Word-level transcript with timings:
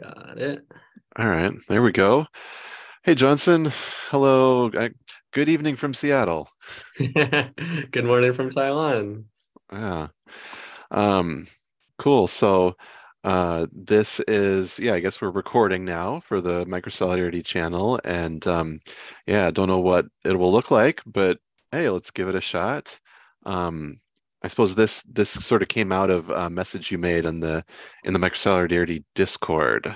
Got 0.00 0.38
it. 0.38 0.66
All 1.16 1.28
right, 1.28 1.52
there 1.68 1.82
we 1.82 1.92
go. 1.92 2.26
Hey, 3.04 3.14
Johnson. 3.14 3.72
Hello. 4.10 4.70
Good 5.32 5.48
evening 5.48 5.76
from 5.76 5.92
Seattle. 5.92 6.48
Good 6.96 8.04
morning 8.04 8.32
from 8.32 8.52
Taiwan. 8.52 9.24
Yeah. 9.72 10.08
Um, 10.90 11.46
cool. 11.98 12.28
So 12.28 12.76
uh, 13.24 13.66
this 13.72 14.20
is, 14.20 14.78
yeah, 14.78 14.94
I 14.94 15.00
guess 15.00 15.20
we're 15.20 15.30
recording 15.30 15.84
now 15.84 16.20
for 16.20 16.40
the 16.40 16.64
Microsolidarity 16.66 17.44
channel. 17.44 18.00
And 18.04 18.46
um, 18.46 18.80
yeah, 19.26 19.46
I 19.46 19.50
don't 19.50 19.68
know 19.68 19.80
what 19.80 20.06
it 20.24 20.38
will 20.38 20.52
look 20.52 20.70
like, 20.70 21.00
but 21.06 21.38
hey, 21.70 21.88
let's 21.88 22.10
give 22.10 22.28
it 22.28 22.34
a 22.34 22.40
shot. 22.40 22.98
Um, 23.46 23.98
I 24.44 24.48
suppose 24.48 24.74
this 24.74 25.02
this 25.04 25.30
sort 25.30 25.62
of 25.62 25.68
came 25.68 25.92
out 25.92 26.10
of 26.10 26.30
a 26.30 26.50
message 26.50 26.90
you 26.90 26.98
made 26.98 27.24
in 27.26 27.40
the 27.40 27.64
in 28.04 28.12
the 28.12 28.18
Microsolidarity 28.18 29.04
Discord. 29.14 29.86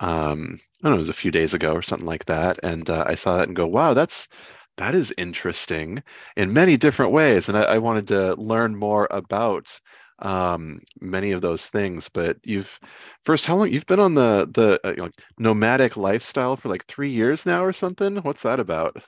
Um, 0.00 0.58
I 0.82 0.88
don't 0.88 0.92
know, 0.92 0.96
it 0.96 0.98
was 1.00 1.08
a 1.08 1.12
few 1.14 1.30
days 1.30 1.54
ago 1.54 1.72
or 1.72 1.82
something 1.82 2.06
like 2.06 2.26
that, 2.26 2.58
and 2.62 2.88
uh, 2.90 3.04
I 3.06 3.14
saw 3.14 3.36
that 3.36 3.48
and 3.48 3.56
go, 3.56 3.66
"Wow, 3.66 3.94
that's 3.94 4.28
that 4.76 4.94
is 4.94 5.14
interesting 5.18 6.02
in 6.36 6.52
many 6.52 6.76
different 6.76 7.12
ways." 7.12 7.48
And 7.48 7.56
I, 7.58 7.62
I 7.62 7.78
wanted 7.78 8.08
to 8.08 8.34
learn 8.36 8.76
more 8.76 9.08
about 9.10 9.80
um, 10.20 10.80
many 11.00 11.32
of 11.32 11.40
those 11.42 11.66
things. 11.68 12.08
But 12.08 12.38
you've 12.44 12.78
first, 13.24 13.46
how 13.46 13.56
long 13.56 13.70
you've 13.72 13.86
been 13.86 14.00
on 14.00 14.14
the 14.14 14.48
the 14.52 14.80
uh, 14.84 14.94
like 14.98 15.14
nomadic 15.38 15.96
lifestyle 15.96 16.56
for 16.56 16.68
like 16.68 16.84
three 16.86 17.10
years 17.10 17.46
now 17.46 17.64
or 17.64 17.72
something? 17.72 18.16
What's 18.18 18.42
that 18.42 18.60
about? 18.60 19.02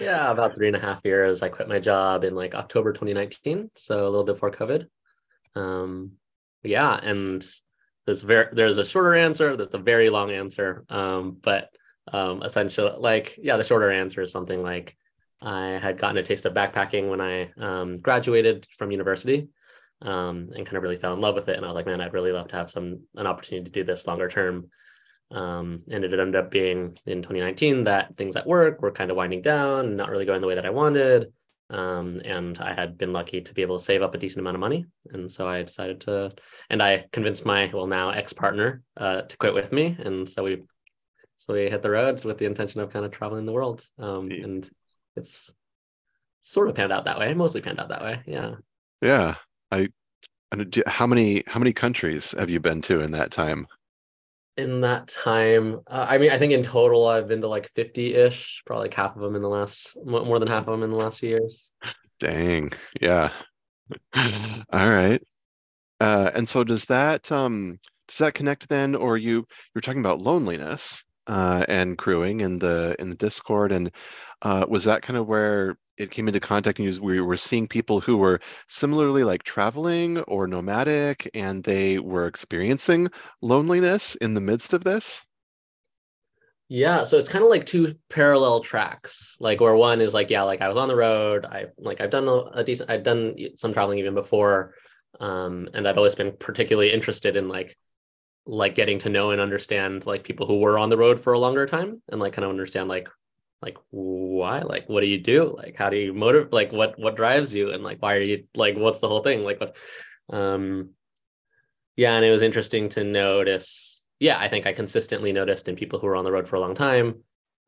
Yeah, 0.00 0.30
about 0.30 0.54
three 0.54 0.66
and 0.66 0.76
a 0.76 0.80
half 0.80 1.04
years. 1.04 1.42
I 1.42 1.48
quit 1.48 1.68
my 1.68 1.78
job 1.78 2.24
in 2.24 2.34
like 2.34 2.54
October 2.54 2.92
2019, 2.92 3.70
so 3.74 4.02
a 4.02 4.10
little 4.10 4.24
bit 4.24 4.34
before 4.34 4.50
COVID. 4.50 4.86
Um, 5.54 6.12
yeah, 6.62 6.98
and 7.02 7.44
there's 8.06 8.22
very 8.22 8.48
there's 8.52 8.78
a 8.78 8.84
shorter 8.84 9.14
answer, 9.14 9.56
there's 9.56 9.74
a 9.74 9.78
very 9.78 10.10
long 10.10 10.30
answer. 10.30 10.84
Um, 10.88 11.38
but 11.42 11.70
um, 12.12 12.42
essentially, 12.42 12.92
like 12.98 13.38
yeah, 13.40 13.56
the 13.56 13.64
shorter 13.64 13.90
answer 13.90 14.20
is 14.22 14.32
something 14.32 14.62
like 14.62 14.96
I 15.40 15.70
had 15.70 15.98
gotten 15.98 16.16
a 16.18 16.22
taste 16.22 16.46
of 16.46 16.54
backpacking 16.54 17.08
when 17.08 17.20
I 17.20 17.50
um, 17.58 18.00
graduated 18.00 18.66
from 18.76 18.90
university, 18.90 19.48
um, 20.02 20.50
and 20.54 20.66
kind 20.66 20.76
of 20.76 20.82
really 20.82 20.98
fell 20.98 21.14
in 21.14 21.20
love 21.20 21.34
with 21.34 21.48
it. 21.48 21.56
And 21.56 21.64
I 21.64 21.68
was 21.68 21.74
like, 21.74 21.86
man, 21.86 22.00
I'd 22.00 22.14
really 22.14 22.32
love 22.32 22.48
to 22.48 22.56
have 22.56 22.70
some 22.70 23.00
an 23.16 23.26
opportunity 23.26 23.64
to 23.64 23.70
do 23.70 23.84
this 23.84 24.06
longer 24.06 24.28
term. 24.28 24.70
Um, 25.30 25.82
and 25.90 26.04
it 26.04 26.12
ended 26.12 26.36
up 26.36 26.50
being 26.50 26.96
in 27.06 27.22
2019 27.22 27.84
that 27.84 28.16
things 28.16 28.36
at 28.36 28.46
work 28.46 28.82
were 28.82 28.92
kind 28.92 29.10
of 29.10 29.16
winding 29.16 29.42
down 29.42 29.86
and 29.86 29.96
not 29.96 30.10
really 30.10 30.26
going 30.26 30.40
the 30.40 30.46
way 30.46 30.54
that 30.54 30.66
I 30.66 30.70
wanted. 30.70 31.32
Um, 31.70 32.20
and 32.24 32.58
I 32.58 32.74
had 32.74 32.98
been 32.98 33.12
lucky 33.12 33.40
to 33.40 33.54
be 33.54 33.62
able 33.62 33.78
to 33.78 33.84
save 33.84 34.02
up 34.02 34.14
a 34.14 34.18
decent 34.18 34.40
amount 34.40 34.56
of 34.56 34.60
money. 34.60 34.86
And 35.10 35.30
so 35.30 35.48
I 35.48 35.62
decided 35.62 36.02
to, 36.02 36.32
and 36.70 36.82
I 36.82 37.06
convinced 37.10 37.46
my, 37.46 37.70
well, 37.72 37.86
now 37.86 38.10
ex 38.10 38.32
partner 38.32 38.82
uh, 38.96 39.22
to 39.22 39.36
quit 39.38 39.54
with 39.54 39.72
me. 39.72 39.96
And 39.98 40.28
so 40.28 40.44
we, 40.44 40.62
so 41.36 41.54
we 41.54 41.70
hit 41.70 41.82
the 41.82 41.90
roads 41.90 42.24
with 42.24 42.38
the 42.38 42.44
intention 42.44 42.80
of 42.80 42.90
kind 42.90 43.04
of 43.04 43.10
traveling 43.10 43.46
the 43.46 43.52
world. 43.52 43.84
Um, 43.98 44.30
and 44.30 44.68
it's 45.16 45.52
sort 46.42 46.68
of 46.68 46.74
panned 46.74 46.92
out 46.92 47.06
that 47.06 47.18
way, 47.18 47.32
mostly 47.34 47.62
panned 47.62 47.80
out 47.80 47.88
that 47.88 48.02
way. 48.02 48.20
Yeah. 48.26 48.56
Yeah. 49.00 49.36
I, 49.72 49.88
how 50.86 51.06
many, 51.06 51.42
how 51.46 51.58
many 51.58 51.72
countries 51.72 52.32
have 52.38 52.50
you 52.50 52.60
been 52.60 52.82
to 52.82 53.00
in 53.00 53.10
that 53.12 53.30
time? 53.30 53.66
In 54.56 54.80
that 54.82 55.08
time 55.08 55.80
uh, 55.88 56.06
i 56.08 56.18
mean 56.18 56.30
i 56.30 56.38
think 56.38 56.52
in 56.52 56.62
total 56.62 57.06
i've 57.06 57.26
been 57.26 57.40
to 57.40 57.48
like 57.48 57.72
50-ish 57.74 58.62
probably 58.64 58.84
like 58.84 58.94
half 58.94 59.16
of 59.16 59.22
them 59.22 59.34
in 59.34 59.42
the 59.42 59.48
last 59.48 59.96
more 60.04 60.38
than 60.38 60.48
half 60.48 60.68
of 60.68 60.72
them 60.72 60.82
in 60.82 60.90
the 60.90 60.96
last 60.96 61.20
few 61.20 61.30
years. 61.30 61.72
Dang 62.20 62.70
yeah. 63.00 63.30
All 64.14 64.88
right. 64.88 65.22
Uh, 66.00 66.30
and 66.34 66.48
so 66.48 66.64
does 66.64 66.84
that 66.86 67.30
um 67.32 67.78
does 68.08 68.18
that 68.18 68.34
connect 68.34 68.68
then 68.68 68.94
or 68.94 69.16
you 69.16 69.44
you're 69.74 69.82
talking 69.82 70.00
about 70.00 70.20
loneliness 70.20 71.04
uh, 71.26 71.64
and 71.68 71.96
crewing 71.96 72.40
in 72.40 72.58
the 72.58 72.94
in 72.98 73.08
the 73.08 73.16
discord 73.16 73.72
and 73.72 73.90
uh, 74.42 74.66
was 74.68 74.84
that 74.84 75.02
kind 75.02 75.16
of 75.16 75.26
where 75.26 75.76
it 75.96 76.10
came 76.10 76.26
into 76.28 76.40
contact 76.40 76.78
and 76.78 76.98
we 76.98 77.20
were 77.20 77.36
seeing 77.36 77.68
people 77.68 78.00
who 78.00 78.16
were 78.16 78.40
similarly 78.68 79.24
like 79.24 79.42
traveling 79.42 80.18
or 80.22 80.46
nomadic 80.46 81.30
and 81.34 81.62
they 81.62 81.98
were 81.98 82.26
experiencing 82.26 83.08
loneliness 83.42 84.14
in 84.16 84.34
the 84.34 84.40
midst 84.40 84.72
of 84.72 84.84
this? 84.84 85.24
Yeah 86.68 87.04
so 87.04 87.18
it's 87.18 87.28
kind 87.28 87.44
of 87.44 87.50
like 87.50 87.66
two 87.66 87.94
parallel 88.08 88.60
tracks 88.60 89.36
like 89.38 89.60
where 89.60 89.76
one 89.76 90.00
is 90.00 90.14
like 90.14 90.30
yeah 90.30 90.42
like 90.42 90.62
i 90.62 90.68
was 90.68 90.78
on 90.78 90.88
the 90.88 90.96
road 90.96 91.44
i 91.44 91.66
like 91.78 92.00
i've 92.00 92.10
done 92.10 92.26
a 92.54 92.64
decent 92.64 92.90
i've 92.90 93.02
done 93.02 93.36
some 93.56 93.72
traveling 93.72 93.98
even 93.98 94.14
before 94.14 94.74
um 95.20 95.68
and 95.74 95.86
i've 95.86 95.98
always 95.98 96.14
been 96.14 96.32
particularly 96.32 96.90
interested 96.90 97.36
in 97.36 97.48
like 97.48 97.76
like 98.46 98.74
getting 98.74 98.98
to 98.98 99.08
know 99.08 99.30
and 99.30 99.40
understand 99.40 100.06
like 100.06 100.24
people 100.24 100.46
who 100.46 100.58
were 100.58 100.78
on 100.78 100.88
the 100.88 100.96
road 100.96 101.20
for 101.20 101.34
a 101.34 101.38
longer 101.38 101.66
time 101.66 102.02
and 102.10 102.20
like 102.20 102.32
kind 102.32 102.44
of 102.44 102.50
understand 102.50 102.88
like 102.88 103.08
like 103.62 103.78
why? 103.90 104.60
Like 104.60 104.88
what 104.88 105.00
do 105.00 105.06
you 105.06 105.18
do? 105.18 105.54
Like 105.56 105.76
how 105.76 105.90
do 105.90 105.96
you 105.96 106.12
motivate 106.12 106.52
like 106.52 106.72
what 106.72 106.98
what 106.98 107.16
drives 107.16 107.54
you? 107.54 107.70
And 107.72 107.82
like 107.82 107.98
why 108.00 108.16
are 108.16 108.20
you 108.20 108.44
like 108.54 108.76
what's 108.76 108.98
the 108.98 109.08
whole 109.08 109.22
thing? 109.22 109.42
Like 109.42 109.60
what 109.60 109.76
um 110.30 110.90
yeah 111.96 112.14
and 112.14 112.24
it 112.24 112.30
was 112.30 112.42
interesting 112.42 112.88
to 112.88 113.04
notice 113.04 114.04
yeah 114.18 114.38
i 114.38 114.48
think 114.48 114.66
i 114.66 114.72
consistently 114.72 115.32
noticed 115.32 115.68
in 115.68 115.76
people 115.76 115.98
who 115.98 116.06
were 116.06 116.16
on 116.16 116.24
the 116.24 116.32
road 116.32 116.48
for 116.48 116.56
a 116.56 116.60
long 116.60 116.74
time 116.74 117.14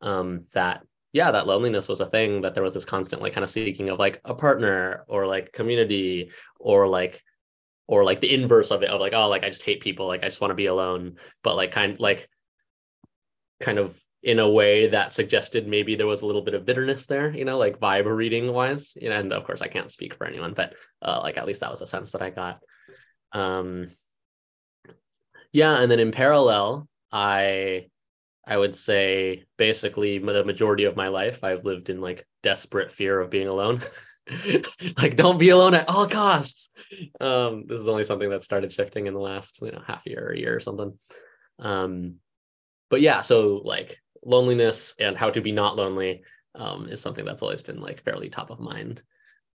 um 0.01 0.43
that 0.55 0.83
yeah 1.13 1.31
that 1.31 1.47
loneliness 1.47 1.89
was 1.89 2.01
a 2.01 2.07
thing 2.07 2.41
that 2.41 2.55
there 2.55 2.63
was 2.63 2.75
this 2.75 2.85
constant 2.85 3.23
like 3.23 3.33
kind 3.33 3.45
of 3.45 3.51
seeking 3.51 3.89
of 3.89 3.99
like 3.99 4.21
a 4.25 4.35
partner 4.35 5.05
or 5.09 5.27
like 5.27 5.53
community 5.53 6.31
or 6.59 6.87
like 6.87 7.23
or 7.89 8.05
like 8.05 8.21
the 8.21 8.33
inverse 8.33 8.71
of 8.71 8.83
it 8.83 8.91
of 8.91 9.01
like 9.01 9.13
oh 9.15 9.29
like 9.29 9.45
i 9.45 9.49
just 9.49 9.63
hate 9.63 9.81
people 9.81 10.07
like 10.07 10.23
i 10.23 10.27
just 10.27 10.41
want 10.41 10.51
to 10.51 10.57
be 10.57 10.67
alone. 10.67 11.17
But 11.43 11.57
like 11.57 11.71
kind 11.71 11.99
like 12.01 12.29
kind 13.61 13.79
of 13.79 13.99
in 14.27 14.41
a 14.41 14.51
way 14.51 14.89
that 14.89 15.13
suggested 15.13 15.69
maybe 15.69 15.95
there 15.95 16.09
was 16.09 16.23
a 16.23 16.27
little 16.27 16.43
bit 16.43 16.55
of 16.55 16.67
bitterness 16.67 17.07
there, 17.07 17.31
you 17.31 17.45
know, 17.45 17.59
like 17.59 17.79
vibe 17.79 18.07
reading 18.07 18.53
wise. 18.53 18.93
You 19.01 19.09
know, 19.09 19.15
and 19.15 19.33
of 19.33 19.45
course 19.45 19.63
I 19.63 19.69
can't 19.69 19.91
speak 19.91 20.15
for 20.15 20.27
anyone, 20.27 20.53
but 20.53 20.75
uh, 21.01 21.21
like 21.23 21.39
at 21.39 21.47
least 21.47 21.61
that 21.61 21.71
was 21.71 21.81
a 21.81 21.87
sense 21.87 22.11
that 22.11 22.23
I 22.23 22.31
got. 22.31 22.61
Um, 23.31 23.87
yeah, 25.53 25.81
and 25.81 25.89
then 25.89 26.01
in 26.01 26.11
parallel, 26.11 26.89
I 27.13 27.87
I 28.45 28.59
would 28.59 28.75
say 28.75 29.45
basically 29.59 30.19
the 30.19 30.45
majority 30.45 30.85
of 30.85 30.97
my 30.97 31.07
life 31.07 31.45
I've 31.45 31.65
lived 31.65 31.89
in 31.89 32.01
like 32.01 32.27
desperate 32.43 32.91
fear 32.91 33.21
of 33.21 33.31
being 33.31 33.47
alone. 33.47 33.81
like 34.99 35.15
don't 35.15 35.39
be 35.39 35.51
alone 35.51 35.75
at 35.75 35.89
all 35.89 36.09
costs. 36.09 36.71
Um, 37.21 37.67
this 37.69 37.81
is 37.81 37.87
only 37.87 38.03
something 38.03 38.31
that 38.31 38.43
started 38.43 38.73
shifting 38.73 39.07
in 39.07 39.15
the 39.15 39.21
last 39.21 39.63
you 39.63 39.71
know 39.71 39.83
half 39.87 40.05
year 40.05 40.27
or 40.31 40.35
year 40.35 40.57
or 40.57 40.61
something. 40.61 40.99
Um, 41.61 42.17
but 42.91 43.01
yeah, 43.01 43.21
so 43.21 43.61
like 43.65 44.01
loneliness 44.27 44.95
and 44.99 45.17
how 45.17 45.31
to 45.31 45.41
be 45.41 45.53
not 45.53 45.77
lonely 45.77 46.23
um, 46.55 46.89
is 46.89 47.01
something 47.01 47.25
that's 47.25 47.43
always 47.43 47.63
been 47.63 47.81
like 47.81 48.03
fairly 48.03 48.29
top 48.29 48.51
of 48.51 48.61
mind. 48.61 49.03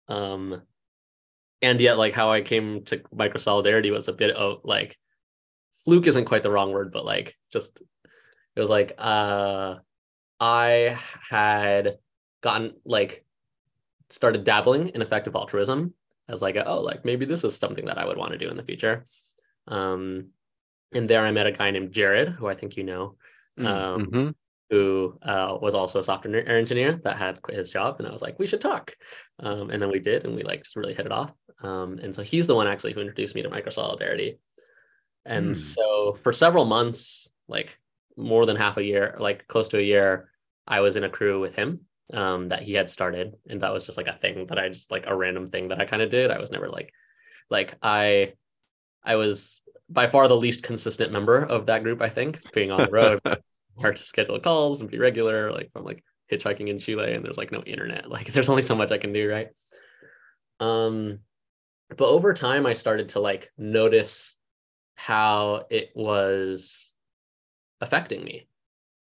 Um, 0.07 0.61
and 1.61 1.79
yet, 1.79 1.97
like 1.97 2.13
how 2.13 2.31
I 2.31 2.41
came 2.41 2.83
to 2.85 3.01
micro 3.13 3.37
solidarity 3.37 3.91
was 3.91 4.07
a 4.07 4.13
bit 4.13 4.35
of 4.35 4.61
like 4.63 4.97
fluke 5.85 6.07
isn't 6.07 6.25
quite 6.25 6.43
the 6.43 6.51
wrong 6.51 6.71
word, 6.71 6.91
but 6.91 7.05
like 7.05 7.35
just 7.51 7.81
it 8.55 8.59
was 8.59 8.69
like 8.69 8.93
uh, 8.97 9.75
I 10.39 10.97
had 11.29 11.97
gotten 12.41 12.73
like 12.85 13.25
started 14.09 14.43
dabbling 14.43 14.89
in 14.89 15.01
effective 15.01 15.35
altruism 15.35 15.93
as 16.27 16.41
like 16.41 16.57
oh 16.65 16.81
like 16.81 17.05
maybe 17.05 17.25
this 17.25 17.43
is 17.43 17.55
something 17.55 17.85
that 17.85 17.97
I 17.97 18.05
would 18.05 18.17
want 18.17 18.31
to 18.31 18.37
do 18.37 18.49
in 18.49 18.57
the 18.57 18.63
future. 18.63 19.05
Um, 19.67 20.29
and 20.93 21.09
there 21.09 21.25
I 21.25 21.31
met 21.31 21.47
a 21.47 21.51
guy 21.51 21.71
named 21.71 21.93
Jared, 21.93 22.29
who 22.29 22.47
I 22.47 22.55
think 22.55 22.75
you 22.75 22.83
know. 22.83 23.15
Mm, 23.59 23.65
um, 23.65 24.05
mm-hmm 24.05 24.29
who 24.71 25.19
uh, 25.21 25.57
was 25.61 25.75
also 25.75 25.99
a 25.99 26.03
software 26.03 26.49
engineer 26.49 26.93
that 27.03 27.17
had 27.17 27.41
quit 27.41 27.57
his 27.57 27.69
job. 27.69 27.97
And 27.99 28.07
I 28.07 28.11
was 28.11 28.21
like, 28.21 28.39
we 28.39 28.47
should 28.47 28.61
talk. 28.61 28.95
Um, 29.39 29.69
and 29.69 29.81
then 29.81 29.91
we 29.91 29.99
did, 29.99 30.25
and 30.25 30.33
we 30.33 30.43
like 30.43 30.63
just 30.63 30.77
really 30.77 30.93
hit 30.93 31.05
it 31.05 31.11
off. 31.11 31.33
Um, 31.61 31.99
and 32.01 32.15
so 32.15 32.23
he's 32.23 32.47
the 32.47 32.55
one 32.55 32.67
actually 32.67 32.93
who 32.93 33.01
introduced 33.01 33.35
me 33.35 33.41
to 33.41 33.49
Microsolidarity. 33.49 34.37
And 35.25 35.51
mm. 35.51 35.57
so 35.57 36.13
for 36.13 36.31
several 36.31 36.63
months, 36.63 37.29
like 37.49 37.77
more 38.15 38.45
than 38.45 38.55
half 38.55 38.77
a 38.77 38.83
year, 38.83 39.17
like 39.19 39.45
close 39.47 39.67
to 39.69 39.77
a 39.77 39.83
year, 39.83 40.29
I 40.65 40.79
was 40.79 40.95
in 40.95 41.03
a 41.03 41.09
crew 41.09 41.41
with 41.41 41.53
him 41.53 41.81
um, 42.13 42.47
that 42.49 42.61
he 42.61 42.71
had 42.71 42.89
started. 42.89 43.33
And 43.49 43.59
that 43.61 43.73
was 43.73 43.83
just 43.83 43.97
like 43.97 44.07
a 44.07 44.17
thing 44.17 44.47
that 44.47 44.57
I 44.57 44.69
just 44.69 44.89
like 44.89 45.03
a 45.05 45.15
random 45.15 45.49
thing 45.49 45.67
that 45.67 45.81
I 45.81 45.85
kind 45.85 46.01
of 46.01 46.09
did. 46.09 46.31
I 46.31 46.39
was 46.39 46.49
never 46.49 46.69
like, 46.69 46.93
like 47.49 47.75
I, 47.83 48.33
I 49.03 49.17
was 49.17 49.61
by 49.89 50.07
far 50.07 50.29
the 50.29 50.37
least 50.37 50.63
consistent 50.63 51.11
member 51.11 51.43
of 51.43 51.65
that 51.65 51.83
group, 51.83 52.01
I 52.01 52.07
think, 52.07 52.39
being 52.53 52.71
on 52.71 52.83
the 52.83 52.89
road. 52.89 53.19
hard 53.81 53.95
to 53.95 54.03
schedule 54.03 54.39
calls 54.39 54.81
and 54.81 54.89
be 54.89 54.97
regular, 54.97 55.51
like 55.51 55.71
from 55.71 55.83
like 55.83 56.03
hitchhiking 56.31 56.69
in 56.69 56.79
Chile 56.79 57.13
and 57.13 57.23
there's 57.23 57.37
like 57.37 57.51
no 57.51 57.61
internet. 57.63 58.09
Like 58.09 58.31
there's 58.31 58.49
only 58.49 58.61
so 58.61 58.75
much 58.75 58.91
I 58.91 58.97
can 58.97 59.13
do, 59.13 59.29
right? 59.29 59.49
Um, 60.59 61.19
but 61.89 62.07
over 62.07 62.33
time 62.33 62.65
I 62.65 62.73
started 62.73 63.09
to 63.09 63.19
like 63.19 63.51
notice 63.57 64.37
how 64.95 65.65
it 65.69 65.91
was 65.95 66.95
affecting 67.81 68.23
me, 68.23 68.47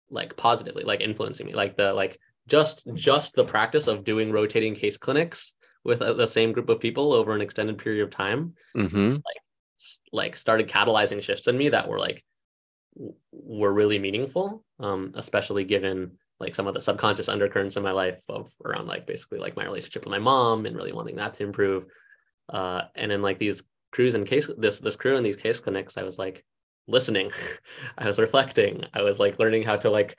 like 0.09 0.37
positively, 0.37 0.83
like 0.83 1.01
influencing 1.01 1.47
me, 1.47 1.53
like 1.53 1.75
the 1.77 1.93
like 1.93 2.19
just 2.47 2.83
just 2.95 3.35
the 3.35 3.43
practice 3.43 3.87
of 3.87 4.03
doing 4.03 4.31
rotating 4.31 4.73
case 4.73 4.97
clinics 4.97 5.53
with 5.83 5.99
the 5.99 6.27
same 6.27 6.51
group 6.51 6.69
of 6.69 6.79
people 6.79 7.13
over 7.13 7.33
an 7.33 7.41
extended 7.41 7.77
period 7.77 8.03
of 8.03 8.09
time 8.09 8.53
mm-hmm. 8.75 9.13
like 9.13 9.37
like 10.11 10.35
started 10.35 10.67
catalyzing 10.67 11.21
shifts 11.21 11.47
in 11.47 11.57
me 11.57 11.69
that 11.69 11.87
were 11.87 11.99
like 11.99 12.23
were 13.31 13.73
really 13.73 13.99
meaningful 13.99 14.63
um, 14.79 15.11
especially 15.15 15.63
given 15.63 16.11
like 16.39 16.55
some 16.55 16.67
of 16.67 16.73
the 16.73 16.81
subconscious 16.81 17.29
undercurrents 17.29 17.75
in 17.75 17.83
my 17.83 17.91
life 17.91 18.21
of 18.29 18.51
around 18.63 18.87
like 18.87 19.05
basically 19.05 19.39
like 19.39 19.57
my 19.57 19.65
relationship 19.65 20.05
with 20.05 20.11
my 20.11 20.19
mom 20.19 20.65
and 20.65 20.75
really 20.75 20.93
wanting 20.93 21.17
that 21.17 21.33
to 21.33 21.43
improve. 21.43 21.85
Uh, 22.47 22.83
and 22.95 23.11
in 23.11 23.21
like 23.21 23.39
these 23.39 23.61
crews 23.91 24.15
and 24.15 24.25
case 24.25 24.49
this 24.57 24.79
this 24.79 24.95
crew 24.95 25.17
and 25.17 25.25
these 25.25 25.35
case 25.35 25.59
clinics 25.59 25.97
i 25.97 26.03
was 26.03 26.19
like 26.19 26.45
listening. 26.89 27.31
I 27.97 28.07
was 28.07 28.19
reflecting. 28.19 28.83
I 28.93 29.01
was 29.03 29.19
like 29.19 29.39
learning 29.39 29.63
how 29.63 29.77
to 29.77 29.89
like 29.89 30.17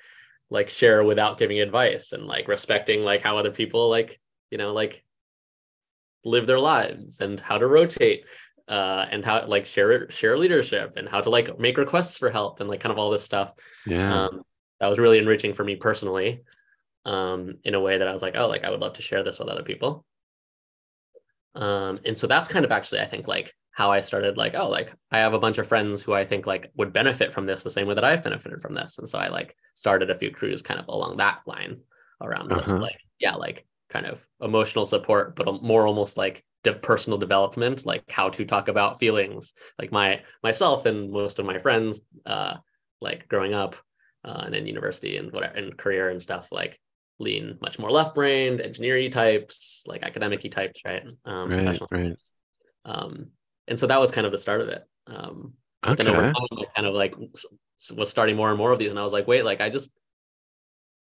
like 0.49 0.69
share 0.69 1.05
without 1.05 1.39
giving 1.39 1.61
advice 1.61 2.13
and 2.13 2.27
like 2.27 2.49
respecting 2.49 3.03
like 3.03 3.23
how 3.23 3.39
other 3.39 3.53
people 3.53 3.89
like 3.89 4.19
you 4.51 4.59
know 4.59 4.73
like 4.73 5.05
live 6.25 6.47
their 6.47 6.59
lives 6.59 7.21
and 7.21 7.39
how 7.39 7.57
to 7.57 7.67
rotate 7.67 8.25
uh, 8.71 9.05
and 9.11 9.25
how 9.25 9.45
like 9.47 9.67
share 9.67 10.09
share 10.11 10.39
leadership 10.39 10.95
and 10.97 11.09
how 11.09 11.21
to 11.21 11.29
like 11.29 11.59
make 11.59 11.77
requests 11.77 12.17
for 12.17 12.31
help 12.31 12.61
and 12.61 12.71
like 12.71 12.81
kind 12.81 12.93
of 12.93 12.99
all 12.99 13.11
this 13.11 13.25
stuff. 13.25 13.53
Yeah. 13.85 14.27
Um, 14.27 14.43
that 14.79 14.87
was 14.87 14.99
really 14.99 15.19
enriching 15.19 15.53
for 15.53 15.65
me 15.65 15.77
personally 15.77 16.43
um, 17.05 17.59
in 17.65 17.75
a 17.75 17.81
way 17.81 17.99
that 17.99 18.09
I 18.09 18.15
was 18.15 18.23
like, 18.23 18.37
oh, 18.37 18.47
like 18.47 18.65
I 18.65 18.71
would 18.71 18.81
love 18.81 18.95
to 18.95 19.03
share 19.03 19.25
this 19.25 19.39
with 19.39 19.49
other 19.49 19.65
people. 19.65 20.07
Um, 21.57 21.99
and 22.07 22.17
so 22.17 22.29
that's 22.29 22.49
kind 22.49 22.65
of 22.65 22.71
actually, 22.71 23.01
I 23.01 23.07
think, 23.07 23.27
like 23.27 23.53
how 23.73 23.91
I 23.91 24.01
started, 24.01 24.37
like, 24.37 24.55
oh, 24.55 24.69
like 24.69 24.95
I 25.11 25.19
have 25.19 25.35
a 25.35 25.39
bunch 25.39 25.59
of 25.59 25.67
friends 25.67 26.01
who 26.01 26.15
I 26.15 26.25
think 26.25 26.47
like 26.47 26.71
would 26.77 26.93
benefit 26.93 27.33
from 27.33 27.47
this 27.47 27.65
the 27.65 27.71
same 27.71 27.89
way 27.89 27.95
that 27.95 28.05
I've 28.05 28.23
benefited 28.23 28.63
from 28.63 28.75
this. 28.75 28.99
And 28.99 29.09
so 29.11 29.19
I 29.19 29.29
like 29.29 29.57
started 29.75 30.11
a 30.11 30.17
few 30.17 30.31
crews 30.31 30.63
kind 30.63 30.79
of 30.79 30.87
along 30.89 31.17
that 31.17 31.41
line 31.45 31.81
around 32.23 32.53
uh-huh. 32.53 32.61
this, 32.61 32.71
like, 32.81 33.01
yeah, 33.19 33.35
like 33.35 33.67
kind 33.91 34.07
of 34.07 34.27
emotional 34.41 34.87
support, 34.87 35.37
but 35.37 35.63
more 35.63 35.87
almost 35.87 36.17
like 36.17 36.45
de- 36.63 36.73
personal 36.75 37.19
development, 37.19 37.85
like 37.85 38.05
how 38.09 38.29
to 38.31 38.45
talk 38.45 38.69
about 38.69 38.99
feelings. 38.99 39.53
Like 39.79 39.93
my 39.93 40.23
myself 40.43 40.87
and 40.87 41.11
most 41.11 41.39
of 41.39 41.47
my 41.47 41.59
friends, 41.59 42.01
uh, 42.25 42.55
like 43.01 43.29
growing 43.29 43.53
up 43.53 43.77
uh, 44.25 44.43
and 44.47 44.55
in 44.55 44.67
university 44.67 45.17
and 45.17 45.33
whatever 45.33 45.55
and 45.55 45.77
career 45.77 46.11
and 46.11 46.23
stuff, 46.23 46.49
like 46.53 46.79
lean 47.19 47.59
much 47.61 47.79
more 47.79 47.91
left-brained, 47.91 48.61
engineering 48.61 49.11
types, 49.11 49.85
like 49.87 50.03
academic 50.03 50.49
types, 50.51 50.81
right? 50.85 51.05
Um, 51.25 51.51
right, 51.51 51.81
right. 51.91 52.09
Types. 52.11 52.33
Um, 52.85 53.27
and 53.69 53.79
so 53.79 53.87
that 53.87 54.01
was 54.01 54.11
kind 54.11 54.27
of 54.27 54.33
the 54.33 54.39
start 54.39 54.61
of 54.63 54.69
it. 54.69 54.85
Um, 55.07 55.53
okay. 55.87 56.03
Then 56.03 56.13
over 56.13 56.23
time, 56.23 56.35
I 56.53 56.65
kind 56.75 56.87
of 56.87 56.95
like 56.95 57.15
was 57.95 58.09
starting 58.09 58.37
more 58.37 58.49
and 58.49 58.59
more 58.59 58.73
of 58.73 58.79
these, 58.79 58.91
and 58.91 58.99
I 58.99 59.03
was 59.03 59.13
like, 59.13 59.27
wait, 59.27 59.45
like 59.45 59.61
I 59.61 59.69
just 59.69 59.91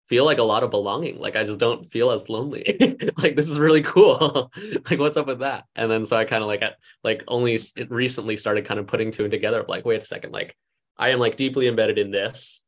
feel 0.08 0.26
like 0.26 0.38
a 0.38 0.44
lot 0.44 0.64
of 0.64 0.70
belonging. 0.70 1.20
Like 1.20 1.36
I 1.36 1.44
just 1.44 1.60
don't 1.60 1.92
feel 1.92 2.12
as 2.12 2.30
lonely. 2.30 2.78
like 3.18 3.36
this 3.36 3.50
is 3.50 3.58
really 3.58 3.82
cool. 3.82 4.52
like 4.90 5.00
what's 5.00 5.18
up 5.18 5.28
with 5.28 5.40
that? 5.40 5.66
And 5.76 5.90
then 5.90 6.06
so 6.06 6.16
I 6.16 6.26
kind 6.26 6.44
of 6.44 6.48
like 6.48 6.64
like 7.04 7.24
only 7.28 7.60
recently 7.90 8.38
started 8.38 8.66
kind 8.66 8.80
of 8.80 8.88
putting 8.88 9.12
two 9.12 9.24
and 9.24 9.32
together 9.32 9.62
of 9.62 9.70
like, 9.70 9.86
wait 9.86 10.02
a 10.02 10.06
second, 10.06 10.32
like 10.32 10.56
I 10.98 11.10
am 11.10 11.20
like 11.20 11.36
deeply 11.36 11.68
embedded 11.68 11.98
in 11.98 12.12
this 12.12 12.64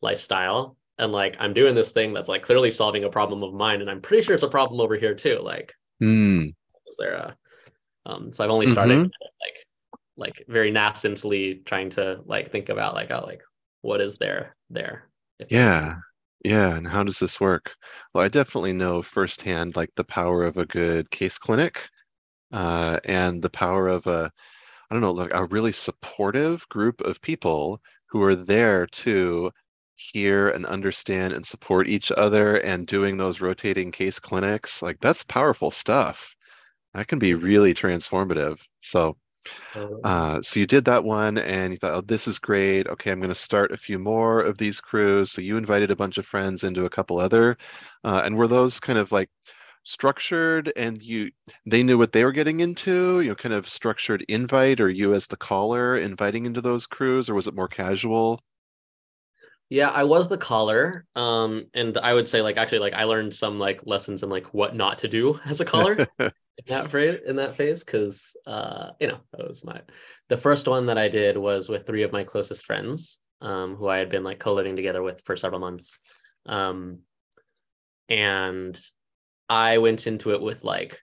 lifestyle. 0.00 0.76
And 0.98 1.12
like 1.12 1.36
I'm 1.40 1.54
doing 1.54 1.74
this 1.74 1.92
thing 1.92 2.12
that's 2.12 2.28
like 2.28 2.42
clearly 2.42 2.70
solving 2.70 3.04
a 3.04 3.10
problem 3.10 3.42
of 3.42 3.54
mine. 3.54 3.80
And 3.80 3.90
I'm 3.90 4.02
pretty 4.02 4.22
sure 4.22 4.34
it's 4.34 4.42
a 4.42 4.48
problem 4.48 4.80
over 4.80 4.96
here 4.96 5.14
too. 5.14 5.40
Like 5.42 5.72
mm. 6.02 6.48
is 6.48 6.96
there 6.98 7.14
a 7.14 7.36
um 8.04 8.32
so 8.32 8.44
I've 8.44 8.50
only 8.50 8.66
started 8.66 8.98
mm-hmm. 8.98 9.26
like 9.40 10.36
like 10.36 10.44
very 10.46 10.70
nascently 10.70 11.64
trying 11.64 11.90
to 11.90 12.20
like 12.26 12.50
think 12.50 12.68
about 12.68 12.94
like, 12.94 13.10
oh 13.10 13.24
like 13.24 13.42
what 13.80 14.02
is 14.02 14.18
there 14.18 14.56
there? 14.68 15.08
yeah 15.48 15.96
yeah, 16.44 16.74
and 16.76 16.86
how 16.86 17.04
does 17.04 17.18
this 17.18 17.40
work? 17.40 17.74
Well, 18.14 18.24
I 18.24 18.28
definitely 18.28 18.72
know 18.72 19.02
firsthand 19.02 19.76
like 19.76 19.90
the 19.94 20.04
power 20.04 20.44
of 20.44 20.56
a 20.56 20.66
good 20.66 21.10
case 21.10 21.38
clinic, 21.38 21.88
uh, 22.52 23.00
and 23.04 23.42
the 23.42 23.50
power 23.50 23.88
of 23.88 24.06
a, 24.08 24.32
I 24.90 24.94
don't 24.94 25.02
know, 25.02 25.12
like 25.12 25.34
a 25.34 25.46
really 25.46 25.72
supportive 25.72 26.68
group 26.70 27.00
of 27.02 27.22
people 27.22 27.80
who 28.08 28.22
are 28.22 28.36
there 28.36 28.86
to 28.88 29.52
hear 29.96 30.50
and 30.50 30.66
understand 30.66 31.32
and 31.34 31.46
support 31.46 31.88
each 31.88 32.12
other 32.12 32.56
and 32.58 32.86
doing 32.86 33.16
those 33.16 33.40
rotating 33.40 33.92
case 33.92 34.18
clinics. 34.20 34.82
Like 34.82 35.00
that's 35.00 35.24
powerful 35.24 35.70
stuff. 35.70 36.34
That 36.94 37.08
can 37.08 37.18
be 37.20 37.34
really 37.34 37.74
transformative. 37.74 38.60
So 38.82 39.16
uh, 40.04 40.42
so 40.42 40.60
you 40.60 40.66
did 40.66 40.84
that 40.86 41.04
one 41.04 41.38
and 41.38 41.72
you 41.72 41.76
thought, 41.78 41.94
oh, 41.94 42.00
this 42.00 42.26
is 42.26 42.38
great. 42.38 42.88
Okay, 42.88 43.10
I'm 43.10 43.20
going 43.20 43.28
to 43.28 43.34
start 43.34 43.72
a 43.72 43.76
few 43.76 43.98
more 43.98 44.40
of 44.40 44.58
these 44.58 44.80
crews. 44.80 45.30
So 45.30 45.40
you 45.42 45.56
invited 45.56 45.90
a 45.90 45.96
bunch 45.96 46.18
of 46.18 46.26
friends 46.26 46.64
into 46.64 46.84
a 46.84 46.90
couple 46.90 47.18
other. 47.18 47.56
Uh, 48.04 48.22
and 48.24 48.36
were 48.36 48.48
those 48.48 48.80
kind 48.80 48.98
of 48.98 49.12
like 49.12 49.30
structured 49.84 50.72
and 50.76 51.02
you 51.02 51.30
they 51.66 51.82
knew 51.82 51.98
what 51.98 52.12
they 52.12 52.24
were 52.24 52.32
getting 52.32 52.60
into 52.60 53.20
you 53.20 53.28
know 53.30 53.34
kind 53.34 53.52
of 53.52 53.68
structured 53.68 54.24
invite 54.28 54.80
or 54.80 54.88
you 54.88 55.12
as 55.12 55.26
the 55.26 55.36
caller 55.36 55.98
inviting 55.98 56.46
into 56.46 56.60
those 56.60 56.86
crews 56.86 57.28
or 57.28 57.34
was 57.34 57.48
it 57.48 57.54
more 57.54 57.66
casual 57.66 58.40
yeah 59.70 59.88
i 59.90 60.04
was 60.04 60.28
the 60.28 60.38
caller 60.38 61.06
um 61.16 61.66
and 61.74 61.98
i 61.98 62.12
would 62.14 62.28
say 62.28 62.42
like 62.42 62.56
actually 62.56 62.78
like 62.78 62.92
i 62.94 63.04
learned 63.04 63.34
some 63.34 63.58
like 63.58 63.84
lessons 63.86 64.22
in 64.22 64.28
like 64.28 64.52
what 64.54 64.76
not 64.76 64.98
to 64.98 65.08
do 65.08 65.38
as 65.46 65.60
a 65.60 65.64
caller 65.64 66.06
in 66.58 66.64
that 66.74 66.90
phase 66.90 67.20
in 67.26 67.36
that 67.36 67.54
phase 67.54 67.82
because 67.82 68.36
uh 68.46 68.90
you 69.00 69.06
know 69.08 69.18
that 69.32 69.48
was 69.48 69.64
my 69.64 69.80
the 70.28 70.36
first 70.36 70.68
one 70.68 70.86
that 70.86 70.98
i 70.98 71.08
did 71.08 71.36
was 71.36 71.68
with 71.68 71.86
three 71.86 72.02
of 72.02 72.12
my 72.12 72.24
closest 72.24 72.66
friends 72.66 73.18
um 73.40 73.74
who 73.76 73.88
i 73.88 73.98
had 73.98 74.10
been 74.10 74.22
like 74.22 74.38
co-living 74.38 74.76
together 74.76 75.02
with 75.02 75.22
for 75.24 75.36
several 75.36 75.60
months. 75.60 75.98
Um 76.46 77.00
and 78.08 78.78
i 79.48 79.78
went 79.78 80.06
into 80.06 80.32
it 80.32 80.42
with 80.42 80.64
like 80.64 81.00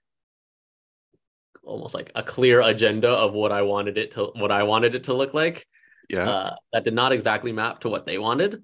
almost 1.64 1.96
like 1.96 2.12
a 2.16 2.24
clear 2.24 2.62
agenda 2.62 3.10
of 3.10 3.34
what 3.34 3.52
i 3.52 3.62
wanted 3.62 3.98
it 3.98 4.12
to 4.12 4.26
what 4.36 4.52
i 4.52 4.64
wanted 4.64 4.96
it 4.96 5.06
to 5.06 5.14
look 5.14 5.34
like. 5.34 5.66
Yeah. 6.10 6.28
Uh, 6.30 6.56
that 6.74 6.84
did 6.84 6.96
not 6.96 7.12
exactly 7.12 7.52
map 7.52 7.82
to 7.82 7.90
what 7.90 8.06
they 8.06 8.18
wanted. 8.18 8.64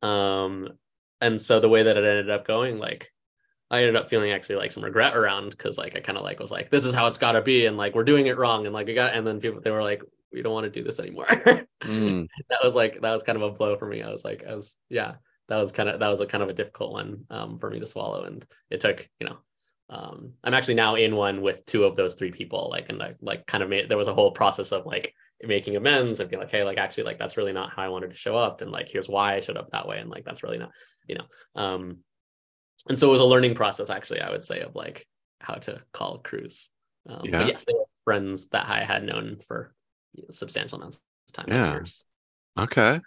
Um 0.00 0.70
and 1.20 1.40
so 1.40 1.60
the 1.60 1.68
way 1.68 1.84
that 1.84 1.96
it 1.96 2.04
ended 2.04 2.30
up 2.30 2.46
going 2.46 2.78
like 2.78 3.11
I 3.72 3.80
ended 3.80 3.96
up 3.96 4.10
feeling 4.10 4.30
actually 4.30 4.56
like 4.56 4.70
some 4.70 4.84
regret 4.84 5.16
around 5.16 5.50
because 5.50 5.78
like 5.78 5.96
I 5.96 6.00
kind 6.00 6.18
of 6.18 6.24
like 6.24 6.38
was 6.38 6.50
like 6.50 6.68
this 6.68 6.84
is 6.84 6.92
how 6.92 7.06
it's 7.06 7.18
got 7.18 7.32
to 7.32 7.42
be 7.42 7.66
and 7.66 7.78
like 7.78 7.94
we're 7.94 8.04
doing 8.04 8.26
it 8.26 8.36
wrong 8.36 8.66
and 8.66 8.74
like 8.74 8.88
I 8.88 8.92
got 8.92 9.14
and 9.14 9.26
then 9.26 9.40
people 9.40 9.60
they 9.60 9.70
were 9.70 9.82
like 9.82 10.02
we 10.30 10.42
don't 10.42 10.52
want 10.52 10.64
to 10.64 10.70
do 10.70 10.84
this 10.84 11.00
anymore. 11.00 11.26
mm. 11.82 12.28
That 12.50 12.60
was 12.62 12.74
like 12.74 13.00
that 13.00 13.12
was 13.12 13.22
kind 13.22 13.36
of 13.36 13.42
a 13.42 13.50
blow 13.50 13.76
for 13.76 13.86
me. 13.86 14.02
I 14.02 14.10
was 14.10 14.24
like 14.24 14.44
I 14.46 14.54
was 14.54 14.76
yeah 14.90 15.14
that 15.48 15.56
was 15.56 15.72
kind 15.72 15.88
of 15.88 16.00
that 16.00 16.08
was 16.08 16.20
a 16.20 16.26
kind 16.26 16.42
of 16.42 16.50
a 16.50 16.54
difficult 16.54 16.92
one 16.92 17.24
um, 17.30 17.58
for 17.58 17.70
me 17.70 17.80
to 17.80 17.86
swallow 17.86 18.24
and 18.24 18.44
it 18.70 18.80
took 18.80 19.08
you 19.20 19.26
know 19.26 19.38
um, 19.90 20.32
I'm 20.42 20.54
actually 20.54 20.74
now 20.74 20.94
in 20.94 21.16
one 21.16 21.42
with 21.42 21.66
two 21.66 21.84
of 21.84 21.96
those 21.96 22.14
three 22.14 22.30
people 22.30 22.68
like 22.70 22.86
and 22.88 23.02
I 23.02 23.14
like 23.20 23.46
kind 23.46 23.62
of 23.62 23.68
made 23.68 23.88
there 23.88 23.98
was 23.98 24.08
a 24.08 24.14
whole 24.14 24.30
process 24.30 24.72
of 24.72 24.86
like 24.86 25.14
making 25.42 25.76
amends 25.76 26.20
and 26.20 26.30
being 26.30 26.40
like 26.40 26.50
hey 26.50 26.62
like 26.62 26.78
actually 26.78 27.04
like 27.04 27.18
that's 27.18 27.36
really 27.36 27.52
not 27.52 27.70
how 27.70 27.82
I 27.82 27.88
wanted 27.88 28.10
to 28.10 28.16
show 28.16 28.36
up 28.36 28.60
and 28.60 28.70
like 28.70 28.88
here's 28.88 29.08
why 29.08 29.34
I 29.34 29.40
showed 29.40 29.56
up 29.56 29.70
that 29.70 29.88
way 29.88 29.98
and 29.98 30.08
like 30.08 30.24
that's 30.24 30.42
really 30.42 30.58
not 30.58 30.70
you 31.06 31.16
know 31.16 31.24
um 31.56 31.98
and 32.88 32.98
so 32.98 33.08
it 33.08 33.12
was 33.12 33.20
a 33.20 33.24
learning 33.24 33.54
process 33.54 33.90
actually 33.90 34.20
i 34.20 34.30
would 34.30 34.44
say 34.44 34.60
of 34.60 34.74
like 34.74 35.06
how 35.40 35.54
to 35.54 35.80
call 35.92 36.18
crews 36.18 36.68
um, 37.08 37.20
yeah. 37.24 37.46
yes 37.46 37.64
they 37.64 37.72
were 37.72 37.84
friends 38.04 38.48
that 38.48 38.66
i 38.66 38.82
had 38.82 39.04
known 39.04 39.38
for 39.46 39.74
you 40.14 40.22
know, 40.22 40.28
substantial 40.30 40.78
amounts 40.78 41.00
of 41.28 41.32
time 41.32 41.46
yeah 41.48 42.62
okay 42.62 43.00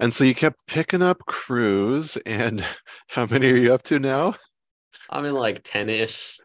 and 0.00 0.12
so 0.12 0.24
you 0.24 0.34
kept 0.34 0.58
picking 0.66 1.02
up 1.02 1.18
crews 1.26 2.16
and 2.26 2.64
how 3.08 3.26
many 3.26 3.50
are 3.50 3.56
you 3.56 3.72
up 3.72 3.82
to 3.82 3.98
now 3.98 4.34
i'm 5.10 5.24
in 5.24 5.34
like 5.34 5.62
10ish 5.62 6.38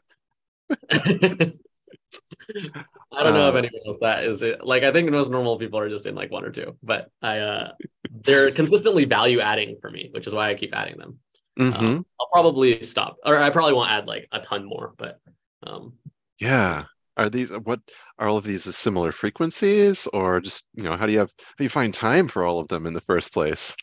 I 3.13 3.23
don't 3.23 3.33
know 3.33 3.47
uh, 3.47 3.49
if 3.49 3.55
anyone 3.55 3.81
else 3.85 3.97
that 4.01 4.23
is 4.23 4.41
it. 4.41 4.65
Like 4.65 4.83
I 4.83 4.91
think 4.91 5.09
most 5.09 5.31
normal 5.31 5.57
people 5.57 5.79
are 5.79 5.89
just 5.89 6.05
in 6.05 6.15
like 6.15 6.31
one 6.31 6.43
or 6.43 6.51
two, 6.51 6.77
but 6.83 7.09
I 7.21 7.39
uh 7.39 7.71
they're 8.11 8.51
consistently 8.51 9.05
value 9.05 9.39
adding 9.39 9.77
for 9.81 9.89
me, 9.89 10.09
which 10.11 10.27
is 10.27 10.33
why 10.33 10.49
I 10.49 10.55
keep 10.55 10.75
adding 10.75 10.97
them. 10.97 11.19
Mm-hmm. 11.57 11.85
Um, 11.85 12.05
I'll 12.19 12.29
probably 12.31 12.83
stop, 12.83 13.17
or 13.25 13.35
I 13.35 13.49
probably 13.49 13.73
won't 13.73 13.89
add 13.89 14.07
like 14.07 14.27
a 14.31 14.39
ton 14.39 14.65
more. 14.65 14.93
But 14.97 15.19
um, 15.63 15.93
yeah, 16.39 16.85
are 17.17 17.29
these 17.29 17.49
what 17.49 17.79
are 18.19 18.27
all 18.27 18.37
of 18.37 18.43
these 18.43 18.63
similar 18.75 19.11
frequencies, 19.11 20.07
or 20.13 20.39
just 20.39 20.63
you 20.75 20.83
know 20.83 20.95
how 20.95 21.05
do 21.05 21.13
you 21.13 21.19
have 21.19 21.31
how 21.37 21.53
do 21.57 21.63
you 21.63 21.69
find 21.69 21.93
time 21.93 22.27
for 22.27 22.43
all 22.43 22.59
of 22.59 22.67
them 22.67 22.85
in 22.85 22.93
the 22.93 23.01
first 23.01 23.33
place? 23.33 23.75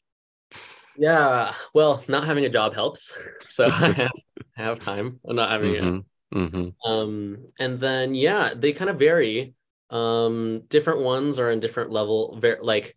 Yeah, 0.96 1.52
well, 1.74 2.04
not 2.06 2.24
having 2.24 2.44
a 2.44 2.50
job 2.50 2.74
helps, 2.74 3.12
so 3.48 3.66
I 3.66 3.68
have, 3.92 4.12
have 4.54 4.80
time. 4.80 5.18
not 5.24 5.50
having 5.50 5.72
mm-hmm. 5.72 5.96
it. 5.96 6.04
Mm-hmm. 6.38 6.90
Um, 6.90 7.46
and 7.58 7.80
then 7.80 8.14
yeah, 8.14 8.52
they 8.54 8.72
kind 8.72 8.90
of 8.90 8.98
vary. 8.98 9.54
Um, 9.90 10.62
different 10.68 11.00
ones 11.00 11.38
are 11.38 11.50
in 11.50 11.60
different 11.60 11.90
level. 11.90 12.38
Very 12.40 12.60
like 12.60 12.96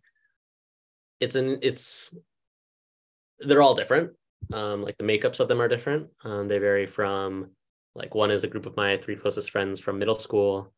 it's 1.18 1.34
an 1.34 1.58
it's 1.62 2.14
they're 3.40 3.62
all 3.62 3.74
different 3.74 4.12
um, 4.52 4.82
like 4.82 4.96
the 4.98 5.04
makeups 5.04 5.40
of 5.40 5.48
them 5.48 5.60
are 5.60 5.68
different. 5.68 6.08
Um, 6.24 6.48
they 6.48 6.58
vary 6.58 6.86
from 6.86 7.50
like 7.94 8.14
one 8.14 8.30
is 8.30 8.44
a 8.44 8.48
group 8.48 8.66
of 8.66 8.76
my 8.76 8.96
three 8.96 9.16
closest 9.16 9.50
friends 9.50 9.80
from 9.80 9.98
middle 9.98 10.14
school. 10.14 10.72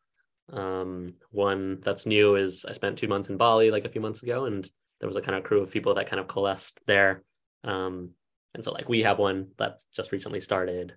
Um, 0.53 1.13
one 1.31 1.81
that's 1.81 2.07
new 2.07 2.35
is 2.35 2.65
I 2.65 2.73
spent 2.73 2.99
two 2.99 3.09
months 3.09 3.29
in 3.29 3.37
Bali 3.37 3.71
like 3.71 3.85
a 3.85 3.91
few 3.91 4.01
months 4.01 4.23
ago, 4.23 4.47
and 4.47 4.69
there 5.01 5.09
was 5.09 5.17
a 5.17 5.23
kind 5.23 5.37
of 5.37 5.45
crew 5.45 5.61
of 5.61 5.71
people 5.71 5.95
that 5.95 6.09
kind 6.09 6.21
of 6.21 6.29
coalesced 6.29 6.81
there. 6.87 7.23
Um, 7.65 8.11
and 8.55 8.65
so 8.65 8.73
like 8.73 8.89
we 8.89 9.03
have 9.03 9.19
one 9.19 9.49
that 9.59 9.83
just 9.95 10.13
recently 10.13 10.41
started. 10.41 10.95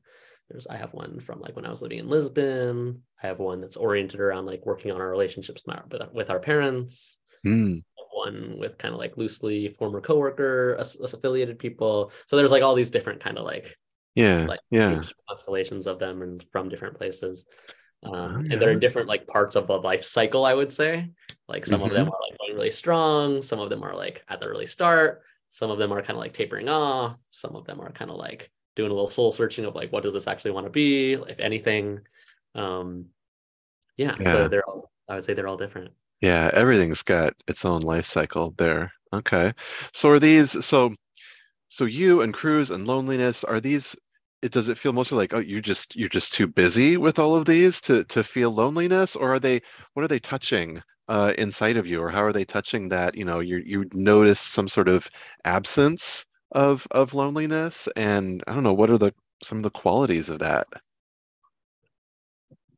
there's 0.49 0.67
I 0.67 0.77
have 0.77 0.93
one 0.93 1.19
from 1.19 1.39
like 1.39 1.55
when 1.55 1.65
I 1.65 1.69
was 1.69 1.81
living 1.81 1.99
in 1.99 2.07
Lisbon. 2.07 3.03
I 3.21 3.27
have 3.27 3.39
one 3.39 3.61
that's 3.61 3.77
oriented 3.77 4.19
around 4.19 4.45
like 4.45 4.65
working 4.65 4.91
on 4.91 5.01
our 5.01 5.09
relationships 5.09 5.63
with 5.67 6.01
our, 6.01 6.09
with 6.11 6.29
our 6.29 6.39
parents. 6.39 7.17
Mm. 7.45 7.81
One 8.25 8.57
with 8.57 8.77
kind 8.77 8.93
of 8.93 8.99
like 8.99 9.17
loosely 9.17 9.69
former 9.69 10.01
coworker, 10.01 10.77
us, 10.79 10.99
us 10.99 11.13
affiliated 11.13 11.59
people. 11.59 12.11
So 12.27 12.37
there's 12.37 12.51
like 12.51 12.63
all 12.63 12.75
these 12.75 12.91
different 12.91 13.19
kind 13.21 13.37
of 13.37 13.45
like 13.45 13.77
yeah 14.15 14.45
like 14.47 14.59
yeah 14.69 15.01
constellations 15.27 15.87
of 15.87 15.99
them 15.99 16.21
and 16.21 16.45
from 16.51 16.69
different 16.69 16.97
places. 16.97 17.45
Um, 18.03 18.45
and 18.49 18.61
they're 18.61 18.71
in 18.71 18.79
different 18.79 19.07
like 19.07 19.27
parts 19.27 19.55
of 19.55 19.67
the 19.67 19.77
life 19.77 20.03
cycle, 20.03 20.45
I 20.45 20.53
would 20.53 20.71
say. 20.71 21.09
Like 21.47 21.65
some 21.65 21.81
of 21.81 21.91
them 21.91 22.05
Mm-hmm. 22.05 22.13
are 22.13 22.19
like 22.29 22.37
going 22.39 22.55
really 22.55 22.71
strong, 22.71 23.41
some 23.41 23.59
of 23.59 23.69
them 23.69 23.83
are 23.83 23.95
like 23.95 24.23
at 24.27 24.39
the 24.39 24.45
early 24.47 24.65
start, 24.65 25.23
some 25.49 25.71
of 25.71 25.77
them 25.79 25.91
are 25.93 26.01
kind 26.01 26.11
of 26.17 26.17
like 26.17 26.33
tapering 26.33 26.69
off, 26.69 27.17
some 27.31 27.55
of 27.55 27.65
them 27.65 27.79
are 27.81 27.91
kind 27.91 28.11
of 28.11 28.17
like 28.17 28.51
doing 28.75 28.91
a 28.91 28.93
little 28.93 29.07
soul 29.09 29.31
searching 29.31 29.65
of 29.65 29.75
like 29.75 29.91
what 29.91 30.03
does 30.03 30.13
this 30.13 30.27
actually 30.27 30.51
want 30.51 30.65
to 30.65 30.71
be, 30.71 31.13
if 31.13 31.39
anything. 31.39 31.99
Um, 32.55 33.05
yeah, 33.97 34.17
Yeah. 34.19 34.31
so 34.31 34.47
they're 34.49 34.67
all 34.67 34.91
I 35.07 35.15
would 35.15 35.23
say 35.25 35.33
they're 35.33 35.47
all 35.47 35.57
different. 35.57 35.91
Yeah, 36.23 36.49
everything's 36.53 37.03
got 37.03 37.33
its 37.47 37.65
own 37.65 37.81
life 37.81 38.05
cycle 38.05 38.55
there. 38.57 38.91
Okay. 39.13 39.53
So 39.93 40.09
are 40.09 40.19
these 40.19 40.65
so 40.65 40.95
so 41.69 41.85
you 41.85 42.21
and 42.21 42.33
crews 42.33 42.71
and 42.71 42.87
loneliness, 42.87 43.43
are 43.45 43.59
these 43.61 43.95
it 44.43 44.51
does 44.53 44.69
it 44.69 44.77
feel 44.79 44.93
mostly 44.93 45.17
like, 45.19 45.33
oh, 45.35 45.39
you 45.39 45.61
just 45.61 45.95
you're 45.97 46.09
just 46.09 46.33
too 46.33 46.47
busy 46.47 46.97
with 46.97 47.19
all 47.19 47.35
of 47.35 47.45
these 47.45 47.81
to 47.83 48.05
to 48.05 48.23
feel 48.23 48.51
loneliness? 48.51 49.15
Or 49.17 49.33
are 49.35 49.39
they 49.39 49.61
what 49.93 50.03
are 50.05 50.09
they 50.09 50.19
touching 50.19 50.81
uh 51.09 51.33
inside 51.37 51.77
of 51.77 51.87
you? 51.87 52.01
Or 52.01 52.09
how 52.11 52.23
are 52.23 52.33
they 52.33 52.45
touching 52.45 52.89
that, 52.89 53.15
you 53.15 53.25
know, 53.25 53.41
you 53.41 53.61
you 53.65 53.85
notice 53.93 54.39
some 54.41 54.69
sort 54.69 54.89
of 54.89 55.09
absence 55.45 56.25
of 56.53 56.87
of 56.91 57.13
loneliness? 57.15 57.89
And 57.97 58.43
I 58.47 58.53
don't 58.55 58.63
know, 58.63 58.73
what 58.75 58.89
are 58.91 58.97
the 58.99 59.13
some 59.43 59.59
of 59.59 59.63
the 59.65 59.71
qualities 59.71 60.29
of 60.29 60.39
that? 60.39 60.67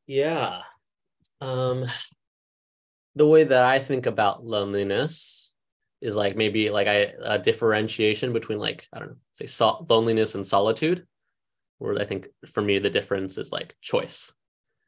Yeah. 0.08 0.62
Um 1.42 1.86
the 3.16 3.28
way 3.28 3.44
that 3.44 3.64
I 3.64 3.80
think 3.80 4.06
about 4.06 4.44
loneliness 4.44 5.54
is 6.02 6.16
like 6.16 6.36
maybe 6.36 6.70
like 6.70 6.88
I 6.88 7.14
a 7.24 7.40
differentiation 7.40 8.34
between 8.34 8.60
like 8.60 8.88
I 8.94 9.00
don't 9.00 9.10
know, 9.10 9.18
say 9.32 9.46
sol- 9.46 9.86
loneliness 9.90 10.36
and 10.36 10.46
solitude. 10.46 11.06
Where 11.78 12.00
I 12.00 12.06
think 12.06 12.30
for 12.54 12.62
me 12.62 12.80
the 12.80 12.90
difference 12.90 13.38
is 13.38 13.52
like 13.52 13.76
choice. 13.82 14.34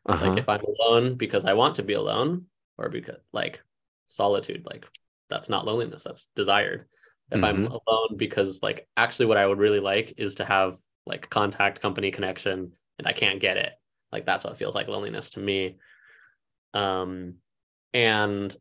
Uh-huh. 0.06 0.30
Like 0.30 0.38
if 0.38 0.48
I'm 0.48 0.62
alone 0.62 1.16
because 1.16 1.46
I 1.46 1.54
want 1.54 1.76
to 1.76 1.84
be 1.84 1.94
alone, 1.94 2.46
or 2.78 2.90
because 2.90 3.18
like 3.34 3.62
solitude, 4.08 4.66
like 4.66 4.86
that's 5.30 5.50
not 5.50 5.66
loneliness, 5.66 6.04
that's 6.04 6.30
desired. 6.36 6.86
If 7.30 7.44
I'm 7.44 7.66
alone 7.68 8.16
because 8.16 8.64
like 8.64 8.88
actually 8.96 9.26
what 9.26 9.36
I 9.36 9.46
would 9.46 9.60
really 9.60 9.82
like 9.82 10.14
is 10.16 10.36
to 10.36 10.46
have 10.46 10.78
like 11.06 11.30
contact, 11.30 11.82
company, 11.82 12.10
connection, 12.10 12.72
and 12.98 13.08
I 13.08 13.12
can't 13.12 13.42
get 13.42 13.58
it. 13.58 13.74
Like 14.14 14.26
that's 14.26 14.46
what 14.46 14.56
feels 14.56 14.76
like 14.76 14.88
loneliness 14.88 15.32
to 15.32 15.42
me. 15.42 15.78
Um, 16.74 17.36
and 17.98 18.56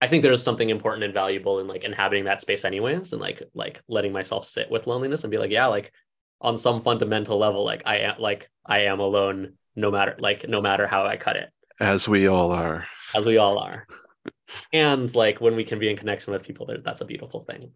I 0.00 0.06
think 0.06 0.22
there's 0.22 0.42
something 0.42 0.70
important 0.70 1.04
and 1.04 1.12
valuable 1.12 1.60
in 1.60 1.66
like 1.66 1.84
inhabiting 1.84 2.24
that 2.24 2.40
space 2.40 2.64
anyways, 2.64 3.12
and 3.12 3.20
like 3.20 3.42
like 3.54 3.82
letting 3.88 4.10
myself 4.12 4.46
sit 4.46 4.70
with 4.70 4.86
loneliness 4.86 5.22
and 5.22 5.30
be 5.30 5.36
like, 5.36 5.50
yeah, 5.50 5.66
like 5.66 5.92
on 6.40 6.56
some 6.56 6.80
fundamental 6.80 7.36
level, 7.38 7.62
like 7.62 7.82
I 7.84 7.96
am 7.98 8.14
like 8.18 8.50
I 8.64 8.80
am 8.80 9.00
alone 9.00 9.54
no 9.76 9.90
matter 9.90 10.16
like 10.18 10.48
no 10.48 10.62
matter 10.62 10.86
how 10.86 11.04
I 11.04 11.18
cut 11.18 11.36
it, 11.36 11.50
As 11.78 12.08
we 12.08 12.26
all 12.26 12.52
are. 12.52 12.86
as 13.14 13.26
we 13.26 13.36
all 13.36 13.58
are. 13.58 13.86
and 14.72 15.14
like 15.14 15.42
when 15.42 15.56
we 15.56 15.64
can 15.64 15.78
be 15.78 15.90
in 15.90 15.96
connection 15.96 16.32
with 16.32 16.42
people, 16.42 16.66
that's 16.82 17.02
a 17.02 17.06
beautiful 17.06 17.44
thing. 17.44 17.70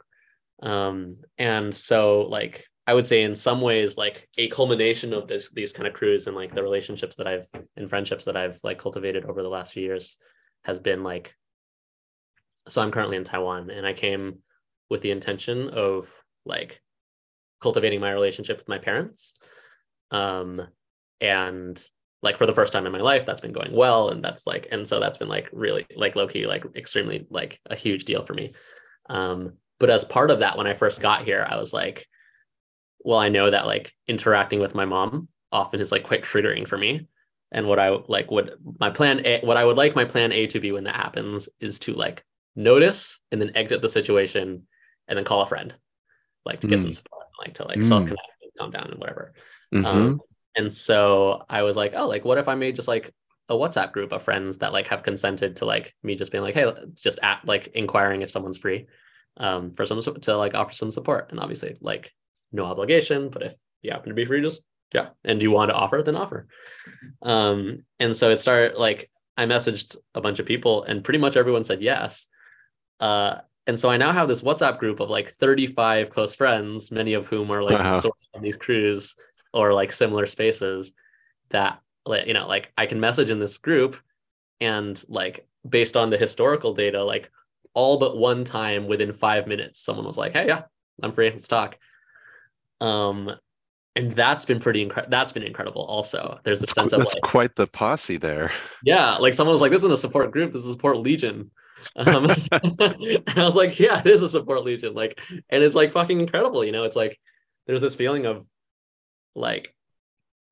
Um, 0.63 1.17
and 1.37 1.75
so 1.75 2.23
like 2.23 2.65
I 2.87 2.95
would 2.95 3.05
say 3.05 3.25
in 3.25 3.35
some 3.35 3.61
ways, 3.61 3.99
like 3.99 4.27
a 4.39 4.49
culmination 4.49 5.13
of 5.13 5.29
this 5.29 5.51
these 5.51 5.73
kind 5.73 5.87
of 5.87 5.93
crews 5.93 6.27
and 6.27 6.35
like 6.35 6.55
the 6.55 6.63
relationships 6.63 7.17
that 7.17 7.27
I've 7.27 7.47
and 7.77 7.91
friendships 7.91 8.25
that 8.25 8.39
I've 8.39 8.59
like 8.65 8.79
cultivated 8.79 9.27
over 9.27 9.43
the 9.43 9.51
last 9.51 9.75
few 9.75 9.83
years 9.83 10.17
has 10.65 10.79
been 10.79 11.03
like 11.03 11.35
so 12.69 12.83
I'm 12.83 12.91
currently 12.91 13.17
in 13.17 13.25
Taiwan 13.25 13.71
and 13.71 13.87
I 13.87 13.93
came 13.93 14.39
with 14.91 15.01
the 15.01 15.11
intention 15.11 15.71
of 15.71 16.13
like 16.45 16.81
cultivating 17.61 18.01
my 18.01 18.13
relationship 18.13 18.59
with 18.59 18.69
my 18.69 18.79
parents. 18.79 19.35
Um 20.11 20.63
and 21.21 21.83
like 22.23 22.37
for 22.37 22.47
the 22.47 22.53
first 22.53 22.73
time 22.73 22.87
in 22.87 22.93
my 22.93 23.01
life 23.01 23.25
that's 23.25 23.41
been 23.41 23.53
going 23.53 23.73
well 23.73 24.11
and 24.11 24.23
that's 24.23 24.47
like 24.47 24.69
and 24.71 24.87
so 24.87 25.01
that's 25.01 25.19
been 25.19 25.29
like 25.29 25.49
really 25.53 25.87
like 25.97 26.17
low 26.17 26.27
key 26.27 26.47
like 26.47 26.65
extremely 26.77 27.27
like 27.31 27.61
a 27.67 27.77
huge 27.77 28.05
deal 28.05 28.25
for 28.25 28.35
me. 28.35 28.53
Um 29.09 29.55
but 29.81 29.91
as 29.91 30.05
part 30.05 30.31
of 30.31 30.41
that 30.41 30.57
when 30.57 30.67
I 30.67 30.75
first 30.75 31.01
got 31.01 31.25
here 31.25 31.47
I 31.49 31.57
was 31.57 31.73
like 31.73 32.07
well 33.01 33.19
I 33.19 33.29
know 33.29 33.51
that 33.51 33.67
like 33.67 33.93
interacting 34.07 34.61
with 34.61 34.75
my 34.75 34.85
mom 34.85 35.29
often 35.51 35.81
is 35.81 35.93
like 35.93 36.05
quite 36.05 36.25
triggering 36.25 36.67
for 36.67 36.77
me 36.77 37.09
and 37.53 37.67
what 37.67 37.79
I 37.79 37.89
like 38.09 38.31
would 38.31 38.53
my 38.79 38.91
plan 38.91 39.25
A 39.25 39.41
what 39.43 39.57
I 39.57 39.65
would 39.65 39.77
like 39.77 39.95
my 39.97 40.05
plan 40.05 40.33
A 40.33 40.47
to 40.49 40.61
be 40.61 40.73
when 40.73 40.85
that 40.85 40.95
happens 40.97 41.49
is 41.61 41.79
to 41.81 41.95
like 41.95 42.25
notice 42.57 43.21
and 43.33 43.41
then 43.41 43.53
exit 43.55 43.83
the 43.83 43.89
situation 43.89 44.67
and 45.09 45.17
then 45.17 45.25
call 45.25 45.43
a 45.43 45.47
friend 45.47 45.75
like 46.45 46.61
to 46.61 46.67
get 46.67 46.79
Mm. 46.81 46.83
some 46.83 46.93
support 46.93 47.25
like 47.41 47.55
to 47.55 47.65
like 47.65 47.79
Mm. 47.79 47.87
self-connect 47.87 48.29
and 48.43 48.53
calm 48.59 48.71
down 48.71 48.91
and 48.91 49.01
whatever 49.01 49.33
Mhm. 49.73 49.85
um, 49.87 50.21
and 50.57 50.73
so 50.73 51.45
I 51.49 51.63
was 51.63 51.77
like, 51.77 51.93
oh, 51.95 52.09
like 52.09 52.25
what 52.25 52.39
if 52.39 52.49
I 52.49 52.55
made 52.57 52.75
just 52.75 52.89
like 52.89 53.15
a 53.49 53.55
WhatsApp 53.55 53.93
group 53.93 54.13
of 54.13 54.23
friends 54.23 54.59
that 54.59 54.73
like 54.73 54.89
have 54.89 55.03
consented 55.03 55.57
to 55.57 55.65
like 55.67 55.95
me 56.03 56.17
just 56.17 56.33
being 56.33 56.43
like, 56.43 56.55
hey, 56.55 56.71
just 56.95 57.19
at 57.23 57.45
like 57.47 57.69
inquiring 57.69 58.23
if 58.23 58.31
someone's 58.31 58.59
free, 58.59 58.87
um, 59.37 59.71
for 59.73 59.87
some 59.87 60.01
to 60.03 60.37
like 60.37 60.55
offer 60.55 60.73
some 60.73 60.91
support. 60.91 61.31
And 61.31 61.39
obviously, 61.39 61.77
like 61.81 62.13
no 62.51 62.65
obligation, 62.65 63.29
but 63.31 63.43
if 63.43 63.55
you 63.83 63.91
happen 63.93 64.09
to 64.09 64.15
be 64.15 64.25
free, 64.25 64.43
just 64.43 64.63
yeah, 64.95 65.09
and 65.25 65.43
you 65.43 65.51
want 65.51 65.71
to 65.71 65.75
offer, 65.75 66.03
then 66.05 66.17
offer. 66.17 66.47
Um, 67.23 67.85
and 67.99 68.15
so 68.17 68.31
it 68.31 68.39
started 68.39 68.77
like 68.79 69.11
I 69.37 69.47
messaged 69.47 69.97
a 70.15 70.21
bunch 70.21 70.39
of 70.39 70.47
people, 70.47 70.85
and 70.85 71.05
pretty 71.05 71.19
much 71.19 71.37
everyone 71.37 71.65
said 71.65 71.83
yes. 71.83 72.29
Uh, 73.01 73.37
and 73.67 73.79
so 73.79 73.91
I 73.91 73.97
now 73.99 74.13
have 74.13 74.29
this 74.29 74.41
WhatsApp 74.43 74.79
group 74.79 75.01
of 75.01 75.11
like 75.11 75.31
35 75.31 76.11
close 76.11 76.35
friends, 76.35 76.91
many 76.91 77.15
of 77.15 77.27
whom 77.27 77.51
are 77.51 77.63
like 77.63 77.79
Wow. 77.79 78.03
on 78.35 78.43
these 78.43 78.57
crews 78.57 79.15
or 79.53 79.73
like 79.73 79.93
similar 79.93 80.27
spaces 80.27 80.93
that 81.51 81.81
like 82.07 82.27
you 82.27 82.35
know 82.35 82.47
like 82.47 82.73
I 82.77 82.87
can 82.87 83.01
message 83.01 83.31
in 83.31 83.39
this 83.41 83.59
group 83.59 83.97
and 84.61 85.03
like 85.09 85.47
based 85.69 85.97
on 85.97 86.11
the 86.11 86.17
historical 86.19 86.75
data 86.75 87.03
like 87.05 87.31
all 87.75 87.99
but 87.99 88.17
one 88.17 88.45
time 88.45 88.87
within 88.87 89.13
5 89.13 89.47
minutes 89.47 89.81
someone 89.81 90.07
was 90.07 90.17
like 90.19 90.33
hey 90.33 90.47
yeah 90.47 90.63
I'm 91.03 91.13
free 91.13 91.31
let's 91.31 91.49
talk 91.49 91.77
um 92.81 93.31
and 93.99 94.13
that's 94.13 94.45
been 94.45 94.61
pretty 94.61 94.81
incredible 94.81 95.11
that's 95.11 95.33
been 95.33 95.43
incredible 95.43 95.83
also. 95.83 96.39
There's 96.45 96.63
a 96.63 96.69
sense 96.69 96.93
of 96.93 97.01
like 97.01 97.21
quite 97.23 97.57
the 97.57 97.67
posse 97.67 98.17
there. 98.17 98.53
yeah 98.85 99.17
like 99.17 99.35
someone 99.35 99.53
was 99.53 99.61
like 99.61 99.73
this 99.73 99.81
isn't 99.81 99.93
a 99.93 99.97
support 99.97 100.31
group 100.31 100.53
this 100.53 100.63
is 100.63 100.69
a 100.69 100.73
support 100.73 100.99
legion. 100.99 101.51
Um, 101.97 102.31
and 102.81 103.29
i 103.37 103.45
was 103.45 103.55
like 103.55 103.79
yeah 103.79 104.01
it 104.01 104.07
is 104.07 104.23
a 104.23 104.29
support 104.29 104.65
legion 104.65 104.95
like 104.95 105.21
and 105.49 105.63
it's 105.63 105.77
like 105.77 105.93
fucking 105.93 106.21
incredible 106.21 106.65
you 106.65 106.73
know? 106.73 106.85
It's 106.85 106.97
like 106.97 107.19
there's 107.67 107.81
this 107.81 107.97
feeling 107.97 108.27
of 108.27 108.47
like 109.35 109.75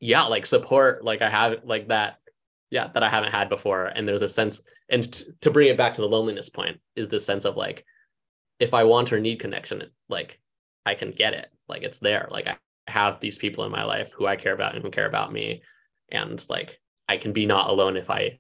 yeah 0.00 0.22
like 0.24 0.46
support 0.46 1.04
like 1.04 1.22
i 1.22 1.30
have 1.30 1.64
like 1.64 1.88
that 1.88 2.18
yeah 2.70 2.88
that 2.94 3.02
i 3.04 3.08
haven't 3.08 3.32
had 3.32 3.48
before. 3.48 3.86
And 3.86 4.08
there's 4.08 4.22
a 4.22 4.28
sense 4.28 4.60
and 4.88 5.10
t- 5.12 5.24
to 5.42 5.50
bring 5.52 5.68
it 5.68 5.76
back 5.76 5.94
to 5.94 6.00
the 6.00 6.08
loneliness 6.08 6.48
point 6.48 6.80
is 6.96 7.08
this 7.08 7.24
sense 7.24 7.44
of 7.44 7.56
like 7.56 7.84
if 8.58 8.74
i 8.74 8.82
want 8.82 9.12
or 9.12 9.20
need 9.20 9.38
connection 9.38 9.84
like 10.08 10.40
i 10.84 10.94
can 10.94 11.12
get 11.12 11.34
it. 11.34 11.48
Like 11.68 11.82
it's 11.84 11.98
there. 12.00 12.28
Like 12.30 12.46
i 12.48 12.56
have 12.88 13.20
these 13.20 13.38
people 13.38 13.64
in 13.64 13.72
my 13.72 13.84
life 13.84 14.12
who 14.12 14.26
i 14.26 14.36
care 14.36 14.54
about 14.54 14.74
and 14.74 14.84
who 14.84 14.90
care 14.90 15.06
about 15.06 15.32
me. 15.32 15.62
And 16.10 16.44
like 16.48 16.80
i 17.08 17.16
can 17.16 17.32
be 17.32 17.46
not 17.46 17.70
alone 17.70 17.96
if 17.96 18.10
i 18.10 18.38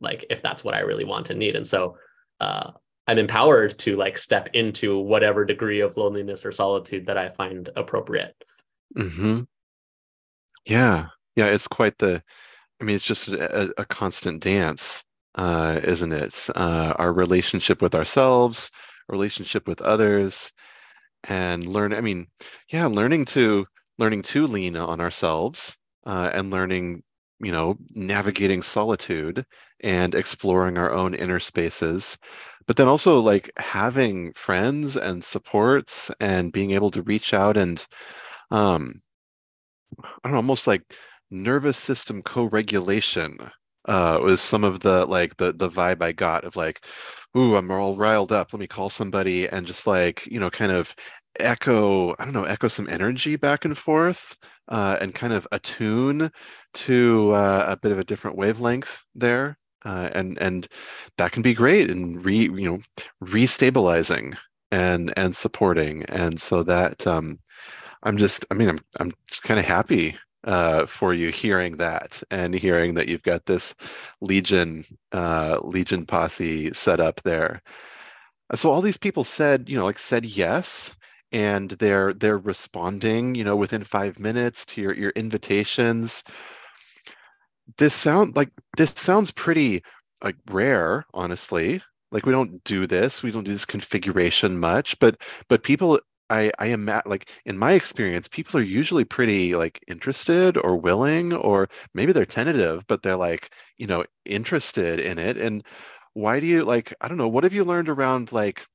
like 0.00 0.24
if 0.30 0.42
that's 0.42 0.62
what 0.64 0.74
i 0.74 0.80
really 0.80 1.04
want 1.04 1.30
and 1.30 1.38
need. 1.38 1.56
And 1.56 1.66
so 1.66 1.96
uh 2.40 2.72
i'm 3.06 3.18
empowered 3.18 3.78
to 3.78 3.96
like 3.96 4.18
step 4.18 4.48
into 4.52 4.98
whatever 4.98 5.44
degree 5.44 5.80
of 5.80 5.96
loneliness 5.96 6.44
or 6.44 6.52
solitude 6.52 7.06
that 7.06 7.18
i 7.18 7.28
find 7.28 7.70
appropriate. 7.76 8.34
Hmm 8.96 9.40
Yeah, 10.66 11.08
yeah, 11.36 11.46
it's 11.46 11.68
quite 11.68 11.96
the, 11.98 12.22
I 12.80 12.84
mean, 12.84 12.96
it's 12.96 13.04
just 13.04 13.28
a, 13.28 13.72
a 13.78 13.84
constant 13.84 14.42
dance, 14.42 15.04
uh, 15.36 15.80
isn't 15.84 16.12
it? 16.12 16.48
Uh, 16.54 16.94
our 16.96 17.12
relationship 17.12 17.82
with 17.82 17.94
ourselves, 17.94 18.70
relationship 19.08 19.68
with 19.68 19.80
others, 19.82 20.52
and 21.24 21.66
learn, 21.66 21.94
I 21.94 22.00
mean, 22.00 22.26
yeah, 22.70 22.86
learning 22.86 23.26
to 23.26 23.66
learning 23.98 24.22
to 24.22 24.46
lean 24.46 24.76
on 24.76 25.00
ourselves, 25.00 25.76
uh, 26.06 26.30
and 26.34 26.50
learning, 26.50 27.02
you 27.40 27.52
know, 27.52 27.76
navigating 27.94 28.62
solitude 28.62 29.44
and 29.80 30.14
exploring 30.14 30.78
our 30.78 30.92
own 30.92 31.14
inner 31.14 31.40
spaces. 31.40 32.18
But 32.66 32.76
then 32.76 32.88
also 32.88 33.20
like 33.20 33.50
having 33.58 34.32
friends 34.34 34.96
and 34.96 35.24
supports 35.24 36.10
and 36.20 36.52
being 36.52 36.72
able 36.72 36.90
to 36.92 37.02
reach 37.02 37.32
out 37.34 37.56
and 37.56 37.84
um 38.50 39.02
I 40.02 40.04
don't 40.24 40.32
know, 40.32 40.36
almost 40.38 40.66
like 40.66 40.82
nervous 41.30 41.78
system 41.78 42.22
co-regulation 42.22 43.38
uh, 43.86 44.18
was 44.22 44.40
some 44.40 44.64
of 44.64 44.80
the 44.80 45.06
like 45.06 45.36
the 45.36 45.52
the 45.52 45.68
vibe 45.68 46.02
I 46.02 46.12
got 46.12 46.44
of 46.44 46.56
like, 46.56 46.84
ooh, 47.36 47.56
I'm 47.56 47.70
all 47.70 47.96
riled 47.96 48.32
up. 48.32 48.52
Let 48.52 48.60
me 48.60 48.66
call 48.66 48.90
somebody 48.90 49.48
and 49.48 49.66
just 49.66 49.86
like, 49.86 50.26
you 50.26 50.40
know, 50.40 50.50
kind 50.50 50.72
of 50.72 50.94
echo, 51.40 52.12
I 52.18 52.24
don't 52.24 52.32
know, 52.34 52.44
echo 52.44 52.68
some 52.68 52.88
energy 52.88 53.36
back 53.36 53.64
and 53.64 53.76
forth 53.76 54.36
uh, 54.68 54.96
and 55.00 55.14
kind 55.14 55.32
of 55.32 55.46
attune 55.52 56.30
to 56.74 57.32
uh, 57.32 57.64
a 57.68 57.76
bit 57.76 57.92
of 57.92 57.98
a 57.98 58.04
different 58.04 58.36
wavelength 58.36 59.02
there. 59.14 59.58
Uh, 59.84 60.10
and 60.14 60.36
and 60.40 60.66
that 61.16 61.30
can 61.30 61.42
be 61.42 61.54
great 61.54 61.90
and 61.90 62.24
re 62.24 62.34
you 62.38 62.68
know 62.68 62.78
restabilizing 63.22 64.34
and 64.72 65.12
and 65.16 65.36
supporting 65.36 66.02
and 66.06 66.40
so 66.40 66.62
that 66.64 67.06
um, 67.06 67.38
I'm 68.02 68.16
just 68.18 68.44
I 68.50 68.54
mean 68.54 68.68
I'm 68.70 68.78
I'm 69.00 69.12
kind 69.42 69.60
of 69.60 69.66
happy 69.66 70.16
uh, 70.46 70.86
for 70.86 71.12
you 71.12 71.30
hearing 71.30 71.76
that 71.76 72.22
and 72.30 72.54
hearing 72.54 72.94
that 72.94 73.08
you've 73.08 73.22
got 73.22 73.46
this 73.46 73.74
Legion 74.20 74.84
uh, 75.12 75.58
Legion 75.62 76.06
posse 76.06 76.72
set 76.72 77.00
up 77.00 77.20
there. 77.22 77.62
So 78.54 78.70
all 78.70 78.80
these 78.80 78.96
people 78.96 79.24
said, 79.24 79.68
you 79.68 79.76
know, 79.76 79.84
like 79.84 79.98
said 79.98 80.24
yes, 80.24 80.94
and 81.32 81.70
they're 81.72 82.12
they're 82.14 82.38
responding, 82.38 83.34
you 83.34 83.44
know, 83.44 83.56
within 83.56 83.82
five 83.82 84.18
minutes 84.18 84.64
to 84.66 84.80
your 84.80 84.94
your 84.94 85.10
invitations. 85.10 86.22
This 87.78 87.94
sound 87.94 88.36
like 88.36 88.50
this 88.76 88.92
sounds 88.92 89.30
pretty 89.32 89.82
like 90.22 90.36
rare, 90.50 91.04
honestly. 91.12 91.82
Like 92.12 92.24
we 92.24 92.32
don't 92.32 92.62
do 92.64 92.86
this, 92.86 93.22
we 93.22 93.32
don't 93.32 93.44
do 93.44 93.52
this 93.52 93.64
configuration 93.64 94.58
much, 94.58 94.98
but 95.00 95.20
but 95.48 95.64
people 95.64 96.00
I 96.30 96.50
I 96.58 96.66
am 96.68 96.88
at 96.88 97.06
like 97.06 97.30
in 97.46 97.58
my 97.58 97.72
experience, 97.72 98.28
people 98.28 98.58
are 98.60 98.62
usually 98.62 99.04
pretty 99.04 99.54
like 99.54 99.82
interested 99.88 100.56
or 100.58 100.76
willing, 100.76 101.32
or 101.32 101.68
maybe 101.94 102.12
they're 102.12 102.26
tentative, 102.26 102.86
but 102.86 103.02
they're 103.02 103.16
like, 103.16 103.50
you 103.78 103.86
know, 103.86 104.04
interested 104.24 105.00
in 105.00 105.18
it. 105.18 105.36
And 105.36 105.64
why 106.14 106.40
do 106.40 106.46
you 106.46 106.64
like, 106.64 106.94
I 107.00 107.08
don't 107.08 107.18
know, 107.18 107.28
what 107.28 107.44
have 107.44 107.54
you 107.54 107.64
learned 107.64 107.88
around 107.88 108.32
like 108.32 108.66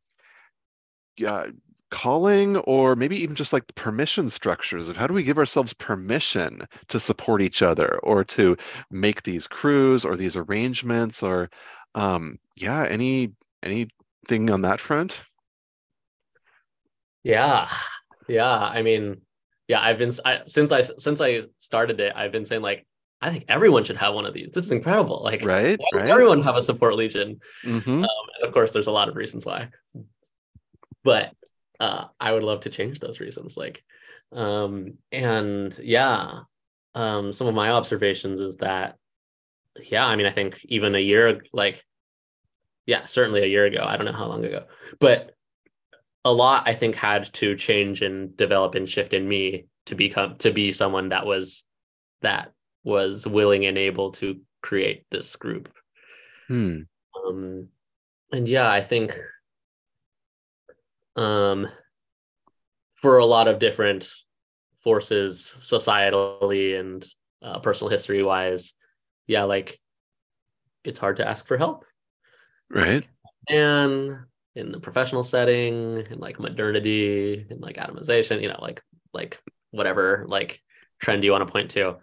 uh, 1.25 1.47
calling 1.89 2.57
or 2.57 2.95
maybe 2.95 3.17
even 3.17 3.35
just 3.35 3.51
like 3.51 3.67
the 3.67 3.73
permission 3.73 4.29
structures 4.29 4.87
of 4.87 4.95
how 4.95 5.07
do 5.07 5.13
we 5.13 5.23
give 5.23 5.37
ourselves 5.37 5.73
permission 5.73 6.61
to 6.87 6.99
support 6.99 7.41
each 7.41 7.61
other 7.61 7.99
or 8.03 8.23
to 8.23 8.55
make 8.91 9.23
these 9.23 9.47
crews 9.47 10.05
or 10.05 10.15
these 10.15 10.37
arrangements 10.37 11.21
or 11.21 11.49
um 11.95 12.37
yeah, 12.55 12.85
any 12.85 13.33
anything 13.63 14.49
on 14.49 14.61
that 14.61 14.79
front? 14.79 15.25
Yeah. 17.23 17.69
Yeah. 18.27 18.55
I 18.55 18.81
mean, 18.81 19.21
yeah, 19.67 19.81
I've 19.81 19.97
been 19.97 20.11
I, 20.25 20.41
since 20.45 20.71
I 20.71 20.81
since 20.81 21.21
I 21.21 21.41
started 21.57 21.99
it, 21.99 22.13
I've 22.15 22.31
been 22.31 22.45
saying 22.45 22.61
like 22.61 22.85
I 23.21 23.29
think 23.29 23.45
everyone 23.47 23.83
should 23.83 23.97
have 23.97 24.13
one 24.13 24.25
of 24.25 24.33
these. 24.33 24.51
This 24.51 24.65
is 24.65 24.71
incredible. 24.71 25.21
Like, 25.23 25.45
right, 25.45 25.79
right. 25.93 26.09
everyone 26.09 26.41
have 26.41 26.55
a 26.55 26.63
support 26.63 26.95
legion? 26.95 27.39
Mm-hmm. 27.63 27.89
Um, 27.89 28.25
and 28.35 28.47
of 28.47 28.51
course, 28.51 28.71
there's 28.73 28.87
a 28.87 28.91
lot 28.91 29.09
of 29.09 29.15
reasons 29.15 29.45
why, 29.45 29.69
but 31.03 31.31
uh, 31.79 32.05
I 32.19 32.33
would 32.33 32.43
love 32.43 32.61
to 32.61 32.69
change 32.69 32.99
those 32.99 33.19
reasons. 33.19 33.55
Like, 33.55 33.83
um, 34.31 34.97
and 35.11 35.77
yeah, 35.81 36.39
um, 36.95 37.31
some 37.31 37.47
of 37.47 37.53
my 37.53 37.71
observations 37.71 38.39
is 38.39 38.57
that, 38.57 38.97
yeah, 39.83 40.05
I 40.05 40.15
mean, 40.15 40.25
I 40.25 40.31
think 40.31 40.59
even 40.65 40.95
a 40.95 40.99
year, 40.99 41.41
like, 41.53 41.83
yeah, 42.87 43.05
certainly 43.05 43.43
a 43.43 43.47
year 43.47 43.65
ago. 43.65 43.85
I 43.87 43.97
don't 43.97 44.05
know 44.05 44.13
how 44.13 44.27
long 44.27 44.43
ago, 44.43 44.65
but 44.99 45.35
a 46.23 46.31
lot 46.31 46.67
I 46.67 46.73
think 46.73 46.95
had 46.95 47.33
to 47.33 47.55
change 47.55 48.01
and 48.01 48.35
develop 48.37 48.75
and 48.75 48.89
shift 48.89 49.13
in 49.13 49.27
me 49.27 49.65
to 49.85 49.95
become 49.95 50.37
to 50.37 50.51
be 50.51 50.71
someone 50.71 51.09
that 51.09 51.25
was 51.25 51.63
that 52.21 52.51
was 52.83 53.27
willing 53.27 53.65
and 53.65 53.77
able 53.77 54.11
to 54.11 54.39
create 54.61 55.05
this 55.09 55.35
group. 55.35 55.69
Hmm. 56.47 56.81
Um, 57.25 57.67
and 58.31 58.47
yeah, 58.47 58.71
I 58.71 58.83
think 58.83 59.17
um, 61.15 61.67
for 62.95 63.17
a 63.17 63.25
lot 63.25 63.47
of 63.47 63.59
different 63.59 64.09
forces, 64.77 65.53
societally 65.57 66.79
and 66.79 67.05
uh, 67.41 67.59
personal 67.59 67.89
history 67.89 68.23
wise, 68.23 68.73
yeah, 69.27 69.43
like 69.43 69.79
it's 70.83 70.99
hard 70.99 71.17
to 71.17 71.27
ask 71.27 71.47
for 71.47 71.57
help. 71.57 71.85
Right. 72.69 73.07
And 73.49 74.17
in 74.55 74.71
the 74.71 74.79
professional 74.79 75.23
setting 75.23 76.05
in 76.09 76.19
like 76.19 76.39
modernity 76.39 77.45
and 77.49 77.61
like 77.61 77.77
atomization 77.77 78.41
you 78.41 78.49
know 78.49 78.59
like 78.61 78.81
like 79.13 79.39
whatever 79.71 80.25
like 80.27 80.61
trend 80.99 81.23
you 81.23 81.31
want 81.31 81.45
to 81.45 81.51
point 81.51 81.71
to. 81.71 81.97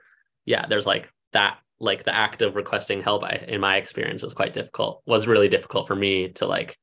Yeah 0.44 0.66
there's 0.66 0.86
like 0.86 1.10
that 1.32 1.58
like 1.80 2.04
the 2.04 2.14
act 2.14 2.42
of 2.42 2.56
requesting 2.56 3.02
help 3.02 3.22
I, 3.22 3.44
in 3.48 3.60
my 3.60 3.76
experience 3.76 4.22
is 4.22 4.34
quite 4.34 4.52
difficult 4.52 5.02
was 5.06 5.26
really 5.28 5.48
difficult 5.48 5.86
for 5.86 5.94
me 5.94 6.28
to 6.30 6.46
like 6.46 6.76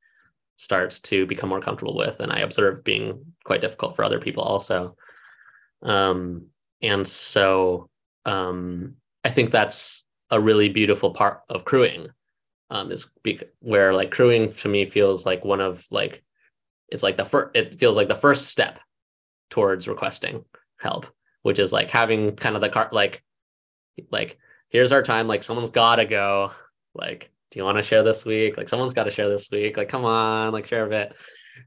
start 0.57 0.99
to 1.03 1.25
become 1.25 1.49
more 1.49 1.59
comfortable 1.59 1.97
with 1.97 2.21
and 2.21 2.31
i 2.31 2.39
observe 2.39 2.83
being 2.83 3.25
quite 3.43 3.59
difficult 3.59 3.95
for 3.95 4.05
other 4.05 4.19
people 4.19 4.43
also. 4.43 4.95
Um 5.81 6.47
and 6.81 7.07
so 7.07 7.89
um 8.25 8.95
i 9.23 9.29
think 9.29 9.51
that's 9.51 10.07
a 10.31 10.39
really 10.39 10.69
beautiful 10.69 11.11
part 11.11 11.41
of 11.49 11.65
crewing 11.65 12.07
um, 12.69 12.91
is 12.91 13.11
be- 13.23 13.39
where 13.59 13.93
like 13.93 14.11
crewing 14.11 14.51
to 14.51 14.67
me 14.67 14.85
feels 14.85 15.25
like 15.25 15.45
one 15.45 15.61
of 15.61 15.85
like 15.91 16.23
it's 16.89 17.03
like 17.03 17.17
the 17.17 17.25
first 17.25 17.55
it 17.55 17.75
feels 17.79 17.95
like 17.95 18.07
the 18.07 18.15
first 18.15 18.47
step 18.47 18.79
towards 19.49 19.87
requesting 19.87 20.43
help 20.79 21.05
which 21.43 21.59
is 21.59 21.71
like 21.71 21.89
having 21.91 22.35
kind 22.35 22.55
of 22.55 22.61
the 22.61 22.69
cart 22.69 22.91
like 22.91 23.23
like 24.11 24.37
here's 24.69 24.91
our 24.91 25.03
time 25.03 25.27
like 25.27 25.43
someone's 25.43 25.69
gotta 25.69 26.05
go 26.05 26.51
like 26.93 27.31
do 27.51 27.59
you 27.59 27.63
want 27.63 27.77
to 27.77 27.83
share 27.83 28.03
this 28.03 28.25
week? 28.25 28.57
Like 28.57 28.67
someone's 28.67 28.93
got 28.93 29.05
to 29.05 29.11
share 29.11 29.29
this 29.29 29.49
week 29.49 29.77
like 29.77 29.89
come 29.89 30.03
on 30.03 30.51
like 30.51 30.67
share 30.67 30.85
a 30.85 30.89
bit 30.89 31.15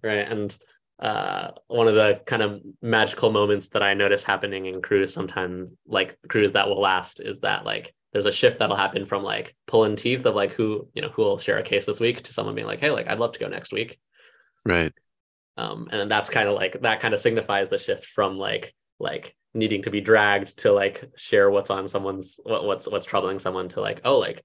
right? 0.02 0.28
And 0.28 0.56
uh 0.98 1.52
one 1.68 1.88
of 1.88 1.94
the 1.94 2.20
kind 2.26 2.42
of 2.42 2.60
magical 2.82 3.30
moments 3.30 3.68
that 3.68 3.84
i 3.84 3.94
notice 3.94 4.24
happening 4.24 4.66
in 4.66 4.82
crews 4.82 5.14
sometimes 5.14 5.70
like 5.86 6.18
crews 6.28 6.50
that 6.52 6.68
will 6.68 6.80
last 6.80 7.20
is 7.20 7.38
that 7.40 7.64
like 7.64 7.94
there's 8.12 8.26
a 8.26 8.32
shift 8.32 8.58
that'll 8.58 8.76
happen 8.76 9.04
from 9.04 9.22
like 9.22 9.54
pulling 9.66 9.96
teeth 9.96 10.24
of 10.24 10.34
like 10.34 10.52
who 10.52 10.88
you 10.94 11.02
know 11.02 11.08
who 11.10 11.22
will 11.22 11.38
share 11.38 11.58
a 11.58 11.62
case 11.62 11.86
this 11.86 12.00
week 12.00 12.22
to 12.22 12.32
someone 12.32 12.54
being 12.54 12.66
like 12.66 12.80
hey 12.80 12.90
like 12.90 13.08
i'd 13.08 13.20
love 13.20 13.32
to 13.32 13.40
go 13.40 13.48
next 13.48 13.72
week. 13.72 13.98
Right. 14.64 14.92
Um 15.56 15.88
and 15.90 16.00
then 16.00 16.08
that's 16.08 16.30
kind 16.30 16.48
of 16.48 16.54
like 16.54 16.80
that 16.82 17.00
kind 17.00 17.14
of 17.14 17.20
signifies 17.20 17.68
the 17.68 17.78
shift 17.78 18.06
from 18.06 18.38
like 18.38 18.74
like 18.98 19.34
needing 19.54 19.82
to 19.82 19.90
be 19.90 20.00
dragged 20.00 20.58
to 20.58 20.72
like 20.72 21.04
share 21.16 21.50
what's 21.50 21.70
on 21.70 21.88
someone's 21.88 22.38
what, 22.42 22.64
what's 22.64 22.88
what's 22.88 23.06
troubling 23.06 23.38
someone 23.38 23.68
to 23.70 23.80
like 23.80 24.00
oh 24.04 24.18
like 24.18 24.42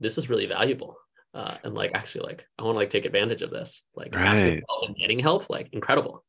this 0.00 0.18
is 0.18 0.28
really 0.28 0.46
valuable 0.46 0.96
uh 1.34 1.56
and 1.64 1.74
like 1.74 1.92
actually 1.94 2.24
like 2.24 2.46
i 2.58 2.62
want 2.62 2.74
to 2.74 2.78
like 2.78 2.90
take 2.90 3.04
advantage 3.04 3.42
of 3.42 3.50
this. 3.50 3.84
Like 3.94 4.14
right. 4.14 4.26
asking 4.26 4.62
help 4.68 4.88
and 4.88 4.96
getting 4.96 5.18
help 5.18 5.48
like 5.50 5.68
incredible. 5.72 6.24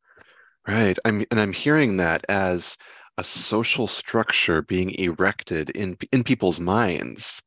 Right. 0.68 0.98
I'm 1.06 1.26
and 1.32 1.40
i'm 1.40 1.54
hearing 1.54 1.98
that 1.98 2.26
as 2.30 2.78
a 3.18 3.24
social 3.24 3.88
structure 3.88 4.62
being 4.62 4.92
erected 4.92 5.70
in 5.72 5.98
in 6.12 6.24
people's 6.24 6.60
minds. 6.60 7.42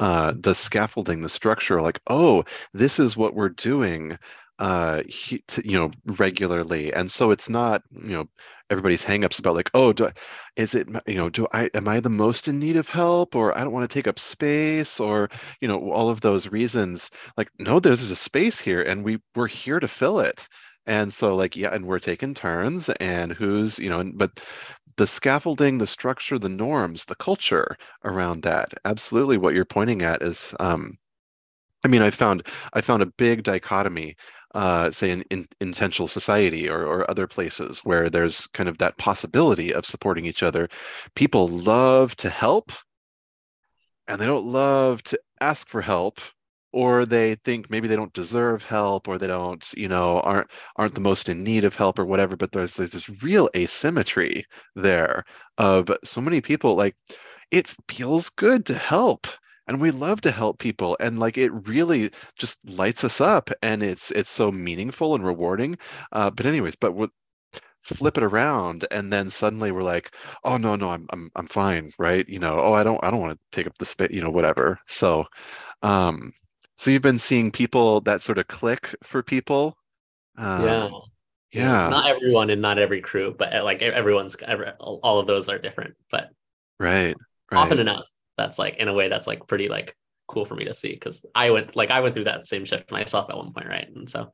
Uh, 0.00 0.32
the 0.38 0.54
scaffolding 0.54 1.22
the 1.22 1.28
structure 1.28 1.82
like 1.82 2.00
oh 2.06 2.44
this 2.72 3.00
is 3.00 3.16
what 3.16 3.34
we're 3.34 3.48
doing 3.48 4.16
uh 4.60 5.02
he, 5.08 5.40
to, 5.48 5.68
you 5.68 5.76
know 5.76 5.90
regularly. 6.18 6.92
And 6.92 7.10
so 7.10 7.30
it's 7.32 7.48
not 7.48 7.82
you 8.04 8.14
know 8.16 8.28
everybody's 8.70 9.04
hangups 9.04 9.38
about 9.40 9.56
like 9.56 9.70
oh 9.74 9.92
do 9.92 10.06
I, 10.06 10.12
is 10.56 10.74
it 10.74 10.88
you 11.06 11.14
know 11.14 11.28
do 11.30 11.46
i 11.52 11.70
am 11.74 11.88
i 11.88 12.00
the 12.00 12.10
most 12.10 12.46
in 12.48 12.58
need 12.60 12.76
of 12.76 12.88
help? 12.88 13.34
Or 13.34 13.56
i 13.56 13.62
don't 13.64 13.72
want 13.72 13.90
to 13.90 13.94
take 13.94 14.06
up 14.08 14.18
space? 14.20 15.00
Or 15.00 15.30
you 15.60 15.66
know 15.68 15.90
all 15.90 16.10
of 16.10 16.20
those 16.20 16.48
reasons. 16.48 17.10
Like 17.36 17.50
no 17.58 17.80
there's 17.80 18.08
a 18.10 18.16
space 18.16 18.60
here 18.60 18.82
and 18.82 19.04
we 19.04 19.18
we're 19.34 19.48
here 19.48 19.80
to 19.80 19.88
fill 19.88 20.20
it 20.20 20.48
and 20.88 21.14
so 21.14 21.36
like 21.36 21.54
yeah 21.54 21.72
and 21.72 21.86
we're 21.86 22.00
taking 22.00 22.34
turns 22.34 22.88
and 22.88 23.32
who's 23.32 23.78
you 23.78 23.88
know 23.88 24.00
and, 24.00 24.18
but 24.18 24.40
the 24.98 25.06
scaffolding, 25.06 25.78
the 25.78 25.86
structure, 25.86 26.38
the 26.38 26.48
norms, 26.48 27.04
the 27.06 27.14
culture 27.14 27.76
around 28.04 28.42
that. 28.42 28.74
Absolutely, 28.84 29.38
what 29.38 29.54
you're 29.54 29.64
pointing 29.64 30.02
at 30.02 30.22
is, 30.22 30.54
um, 30.60 30.98
I 31.84 31.88
mean, 31.88 32.02
I 32.02 32.10
found 32.10 32.42
I 32.74 32.80
found 32.80 33.02
a 33.02 33.06
big 33.06 33.44
dichotomy, 33.44 34.16
uh, 34.54 34.90
say 34.90 35.12
in, 35.12 35.22
in 35.30 35.46
intentional 35.60 36.08
society 36.08 36.68
or, 36.68 36.84
or 36.84 37.10
other 37.10 37.28
places 37.28 37.80
where 37.84 38.10
there's 38.10 38.46
kind 38.48 38.68
of 38.68 38.78
that 38.78 38.98
possibility 38.98 39.72
of 39.72 39.86
supporting 39.86 40.26
each 40.26 40.42
other. 40.42 40.68
People 41.14 41.48
love 41.48 42.16
to 42.16 42.28
help, 42.28 42.72
and 44.08 44.20
they 44.20 44.26
don't 44.26 44.46
love 44.46 45.02
to 45.04 45.20
ask 45.40 45.68
for 45.68 45.80
help 45.80 46.20
or 46.72 47.06
they 47.06 47.34
think 47.44 47.70
maybe 47.70 47.88
they 47.88 47.96
don't 47.96 48.12
deserve 48.12 48.62
help 48.64 49.08
or 49.08 49.18
they 49.18 49.26
don't 49.26 49.72
you 49.76 49.88
know 49.88 50.20
aren't 50.20 50.50
aren't 50.76 50.94
the 50.94 51.00
most 51.00 51.28
in 51.28 51.42
need 51.42 51.64
of 51.64 51.76
help 51.76 51.98
or 51.98 52.04
whatever 52.04 52.36
but 52.36 52.52
there's 52.52 52.74
there's 52.74 52.92
this 52.92 53.22
real 53.22 53.48
asymmetry 53.56 54.44
there 54.76 55.24
of 55.58 55.90
so 56.04 56.20
many 56.20 56.40
people 56.40 56.76
like 56.76 56.94
it 57.50 57.74
feels 57.88 58.28
good 58.30 58.66
to 58.66 58.74
help 58.74 59.26
and 59.66 59.80
we 59.80 59.90
love 59.90 60.20
to 60.20 60.30
help 60.30 60.58
people 60.58 60.96
and 61.00 61.18
like 61.18 61.38
it 61.38 61.50
really 61.66 62.10
just 62.36 62.58
lights 62.68 63.04
us 63.04 63.20
up 63.20 63.50
and 63.62 63.82
it's 63.82 64.10
it's 64.12 64.30
so 64.30 64.50
meaningful 64.50 65.14
and 65.14 65.24
rewarding 65.24 65.76
uh, 66.12 66.30
but 66.30 66.46
anyways 66.46 66.76
but 66.76 66.94
flip 67.82 68.18
it 68.18 68.22
around 68.24 68.86
and 68.90 69.12
then 69.12 69.30
suddenly 69.30 69.70
we're 69.72 69.82
like 69.82 70.14
oh 70.44 70.56
no 70.56 70.74
no 70.74 70.90
i'm 70.90 71.06
i'm, 71.10 71.30
I'm 71.36 71.46
fine 71.46 71.90
right? 71.98 72.28
You 72.28 72.38
know 72.38 72.60
oh 72.60 72.74
i 72.74 72.82
don't 72.82 73.02
i 73.02 73.10
don't 73.10 73.20
want 73.20 73.32
to 73.32 73.56
take 73.56 73.66
up 73.66 73.78
the 73.78 73.86
space 73.86 74.10
you 74.10 74.20
know 74.20 74.30
whatever 74.30 74.78
so 74.86 75.24
um 75.82 76.32
so 76.78 76.92
you've 76.92 77.02
been 77.02 77.18
seeing 77.18 77.50
people 77.50 78.00
that 78.02 78.22
sort 78.22 78.38
of 78.38 78.46
click 78.46 78.94
for 79.02 79.20
people. 79.20 79.76
Um, 80.38 80.64
yeah. 80.64 80.88
yeah. 81.52 81.88
Not 81.88 82.08
everyone 82.08 82.50
and 82.50 82.62
not 82.62 82.78
every 82.78 83.00
crew 83.00 83.34
but 83.36 83.54
uh, 83.54 83.64
like 83.64 83.82
everyone's 83.82 84.36
all 84.78 85.18
of 85.18 85.26
those 85.26 85.48
are 85.48 85.58
different 85.58 85.96
but 86.10 86.30
right, 86.78 87.16
right. 87.50 87.58
often 87.58 87.80
enough 87.80 88.04
that's 88.36 88.58
like 88.58 88.76
in 88.76 88.86
a 88.86 88.92
way 88.92 89.08
that's 89.08 89.26
like 89.26 89.46
pretty 89.48 89.68
like 89.68 89.96
cool 90.28 90.44
for 90.44 90.54
me 90.54 90.66
to 90.66 90.74
see 90.74 90.92
because 90.92 91.24
i 91.34 91.50
went 91.50 91.74
like 91.74 91.90
i 91.90 92.00
went 92.00 92.14
through 92.14 92.24
that 92.24 92.46
same 92.46 92.64
shift 92.64 92.92
myself 92.92 93.28
at 93.30 93.36
one 93.36 93.52
point 93.52 93.66
right? 93.66 93.88
And 93.92 94.08
so 94.08 94.30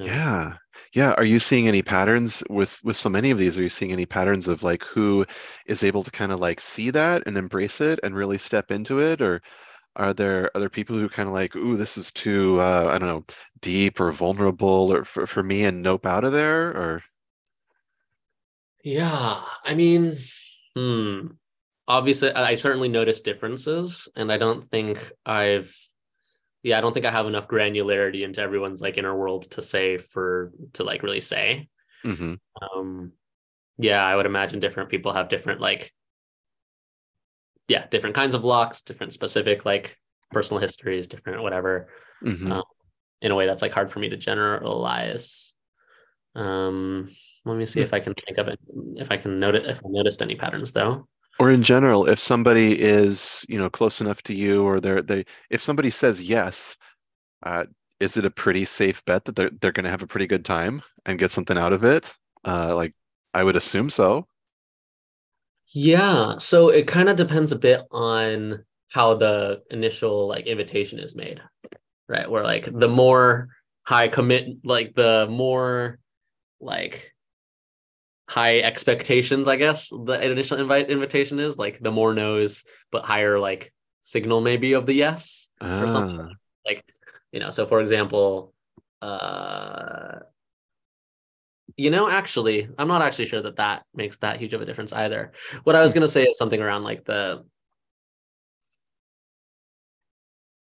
yeah. 0.00 0.54
Yeah. 0.94 1.12
Are 1.12 1.24
you 1.24 1.38
seeing 1.38 1.68
any 1.68 1.82
patterns 1.82 2.42
with 2.48 2.80
with 2.84 2.96
so 2.96 3.08
many 3.08 3.30
of 3.30 3.38
these? 3.38 3.58
Are 3.58 3.62
you 3.62 3.68
seeing 3.68 3.92
any 3.92 4.06
patterns 4.06 4.48
of 4.48 4.62
like 4.62 4.84
who 4.84 5.26
is 5.66 5.82
able 5.82 6.02
to 6.04 6.10
kind 6.10 6.32
of 6.32 6.40
like 6.40 6.60
see 6.60 6.90
that 6.90 7.24
and 7.26 7.36
embrace 7.36 7.80
it 7.80 8.00
and 8.02 8.16
really 8.16 8.38
step 8.38 8.70
into 8.70 9.00
it? 9.00 9.20
Or 9.20 9.42
are 9.98 10.14
there 10.14 10.50
other 10.56 10.68
people 10.68 10.96
who 10.96 11.08
kind 11.08 11.28
of 11.28 11.34
like 11.34 11.54
ooh 11.56 11.76
this 11.76 11.98
is 11.98 12.10
too 12.12 12.60
uh, 12.60 12.90
i 12.92 12.98
don't 12.98 13.08
know 13.08 13.24
deep 13.60 14.00
or 14.00 14.12
vulnerable 14.12 14.92
or 14.92 15.04
for, 15.04 15.26
for 15.26 15.42
me 15.42 15.64
and 15.64 15.82
nope 15.82 16.06
out 16.06 16.24
of 16.24 16.32
there 16.32 16.68
or 16.70 17.02
yeah 18.84 19.40
i 19.64 19.74
mean 19.74 20.16
hmm 20.76 21.26
obviously 21.86 22.32
i 22.32 22.54
certainly 22.54 22.88
notice 22.88 23.20
differences 23.20 24.08
and 24.14 24.30
i 24.30 24.38
don't 24.38 24.70
think 24.70 25.12
i've 25.26 25.74
yeah, 26.62 26.78
I 26.78 26.80
don't 26.80 26.92
think 26.92 27.06
I 27.06 27.10
have 27.10 27.26
enough 27.26 27.48
granularity 27.48 28.24
into 28.24 28.40
everyone's 28.40 28.80
like 28.80 28.98
inner 28.98 29.16
world 29.16 29.50
to 29.52 29.62
say 29.62 29.96
for 29.96 30.52
to 30.74 30.84
like 30.84 31.02
really 31.02 31.20
say. 31.20 31.68
Mm-hmm. 32.04 32.34
Um, 32.62 33.12
yeah, 33.78 34.04
I 34.04 34.16
would 34.16 34.26
imagine 34.26 34.60
different 34.60 34.88
people 34.88 35.12
have 35.12 35.28
different 35.28 35.60
like, 35.60 35.92
yeah, 37.68 37.86
different 37.86 38.16
kinds 38.16 38.34
of 38.34 38.42
blocks, 38.42 38.82
different 38.82 39.12
specific 39.12 39.64
like 39.64 39.96
personal 40.30 40.60
histories, 40.60 41.08
different 41.08 41.42
whatever. 41.42 41.88
Mm-hmm. 42.22 42.52
Um, 42.52 42.64
in 43.20 43.32
a 43.32 43.34
way 43.34 43.46
that's 43.46 43.62
like 43.62 43.72
hard 43.72 43.90
for 43.90 43.98
me 43.98 44.08
to 44.08 44.16
generalize. 44.16 45.54
Um, 46.34 47.08
let 47.44 47.56
me 47.56 47.66
see 47.66 47.80
hmm. 47.80 47.84
if 47.84 47.94
I 47.94 48.00
can 48.00 48.14
think 48.14 48.38
of 48.38 48.48
it. 48.48 48.60
If 48.96 49.10
I 49.10 49.16
can 49.16 49.40
notice 49.40 49.66
if 49.68 49.78
I 49.78 49.88
noticed 49.88 50.22
any 50.22 50.36
patterns 50.36 50.72
though 50.72 51.08
or 51.38 51.50
in 51.50 51.62
general 51.62 52.06
if 52.06 52.18
somebody 52.18 52.78
is 52.80 53.44
you 53.48 53.58
know 53.58 53.70
close 53.70 54.00
enough 54.00 54.22
to 54.22 54.34
you 54.34 54.64
or 54.64 54.80
they're 54.80 55.02
they 55.02 55.24
if 55.50 55.62
somebody 55.62 55.90
says 55.90 56.22
yes 56.22 56.76
uh, 57.44 57.64
is 58.00 58.16
it 58.16 58.24
a 58.24 58.30
pretty 58.30 58.64
safe 58.64 59.04
bet 59.04 59.24
that 59.24 59.36
they're, 59.36 59.50
they're 59.60 59.72
going 59.72 59.84
to 59.84 59.90
have 59.90 60.02
a 60.02 60.06
pretty 60.06 60.26
good 60.26 60.44
time 60.44 60.82
and 61.06 61.18
get 61.18 61.32
something 61.32 61.58
out 61.58 61.72
of 61.72 61.84
it 61.84 62.14
uh, 62.44 62.74
like 62.74 62.94
i 63.34 63.42
would 63.42 63.56
assume 63.56 63.90
so 63.90 64.26
yeah 65.74 66.36
so 66.38 66.68
it 66.68 66.86
kind 66.86 67.08
of 67.08 67.16
depends 67.16 67.52
a 67.52 67.58
bit 67.58 67.82
on 67.90 68.64
how 68.90 69.14
the 69.14 69.60
initial 69.70 70.26
like 70.26 70.46
invitation 70.46 70.98
is 70.98 71.14
made 71.14 71.40
right 72.08 72.30
where 72.30 72.44
like 72.44 72.64
the 72.72 72.88
more 72.88 73.48
high 73.86 74.08
commit 74.08 74.64
like 74.64 74.94
the 74.94 75.26
more 75.30 75.98
like 76.60 77.12
high 78.28 78.60
expectations, 78.60 79.48
I 79.48 79.56
guess 79.56 79.88
the 79.88 80.30
initial 80.30 80.58
invite 80.58 80.90
invitation 80.90 81.40
is 81.40 81.58
like 81.58 81.80
the 81.80 81.90
more 81.90 82.14
no's, 82.14 82.64
but 82.92 83.04
higher 83.04 83.40
like 83.40 83.72
signal 84.02 84.40
maybe 84.40 84.74
of 84.74 84.86
the 84.86 84.92
yes 84.92 85.48
or 85.60 85.88
something. 85.88 86.28
Ah. 86.30 86.34
Like, 86.66 86.84
you 87.32 87.40
know, 87.40 87.50
so 87.50 87.66
for 87.66 87.80
example, 87.80 88.52
uh, 89.00 90.18
you 91.76 91.90
know, 91.90 92.08
actually, 92.08 92.68
I'm 92.78 92.88
not 92.88 93.02
actually 93.02 93.26
sure 93.26 93.42
that 93.42 93.56
that 93.56 93.84
makes 93.94 94.18
that 94.18 94.38
huge 94.38 94.54
of 94.54 94.62
a 94.62 94.66
difference 94.66 94.92
either. 94.92 95.32
What 95.64 95.76
I 95.76 95.82
was 95.82 95.94
going 95.94 96.02
to 96.02 96.08
say 96.08 96.24
is 96.24 96.38
something 96.38 96.60
around 96.60 96.82
like 96.82 97.04
the, 97.04 97.44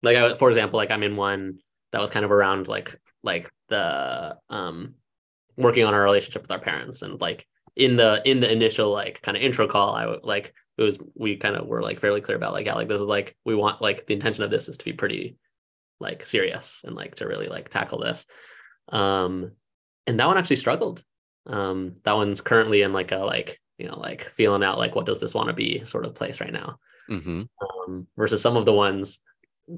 like, 0.02 0.16
I, 0.16 0.34
for 0.34 0.48
example, 0.48 0.76
like 0.76 0.90
I'm 0.90 1.02
in 1.02 1.16
one 1.16 1.58
that 1.92 2.00
was 2.00 2.10
kind 2.10 2.24
of 2.24 2.32
around 2.32 2.68
like, 2.68 2.98
like 3.22 3.50
the, 3.68 4.36
um, 4.50 4.94
working 5.56 5.84
on 5.84 5.94
our 5.94 6.02
relationship 6.02 6.42
with 6.42 6.50
our 6.50 6.58
parents 6.58 7.02
and 7.02 7.20
like 7.20 7.46
in 7.76 7.96
the 7.96 8.22
in 8.24 8.40
the 8.40 8.50
initial 8.50 8.90
like 8.90 9.20
kind 9.22 9.36
of 9.36 9.42
intro 9.42 9.66
call 9.66 9.94
i 9.94 10.16
like 10.22 10.52
it 10.76 10.82
was 10.82 10.98
we 11.14 11.36
kind 11.36 11.56
of 11.56 11.66
were 11.66 11.82
like 11.82 12.00
fairly 12.00 12.20
clear 12.20 12.36
about 12.36 12.52
like 12.52 12.66
yeah 12.66 12.74
like 12.74 12.88
this 12.88 13.00
is 13.00 13.06
like 13.06 13.36
we 13.44 13.54
want 13.54 13.80
like 13.80 14.06
the 14.06 14.14
intention 14.14 14.44
of 14.44 14.50
this 14.50 14.68
is 14.68 14.76
to 14.76 14.84
be 14.84 14.92
pretty 14.92 15.36
like 16.00 16.24
serious 16.24 16.82
and 16.84 16.96
like 16.96 17.14
to 17.16 17.26
really 17.26 17.48
like 17.48 17.68
tackle 17.68 18.00
this 18.00 18.26
um 18.88 19.52
and 20.06 20.18
that 20.18 20.26
one 20.26 20.38
actually 20.38 20.56
struggled. 20.56 21.02
Um 21.46 21.96
that 22.04 22.14
one's 22.14 22.40
currently 22.40 22.82
in 22.82 22.92
like 22.92 23.12
a 23.12 23.18
like 23.18 23.60
you 23.78 23.88
know 23.88 23.98
like 23.98 24.24
feeling 24.24 24.62
out 24.62 24.78
like 24.78 24.94
what 24.94 25.06
does 25.06 25.20
this 25.20 25.34
want 25.34 25.48
to 25.48 25.52
be 25.54 25.84
sort 25.84 26.04
of 26.04 26.14
place 26.14 26.40
right 26.40 26.52
now. 26.52 26.78
Mm-hmm. 27.10 27.42
um, 27.90 28.06
versus 28.16 28.40
some 28.40 28.56
of 28.56 28.64
the 28.64 28.72
ones 28.72 29.20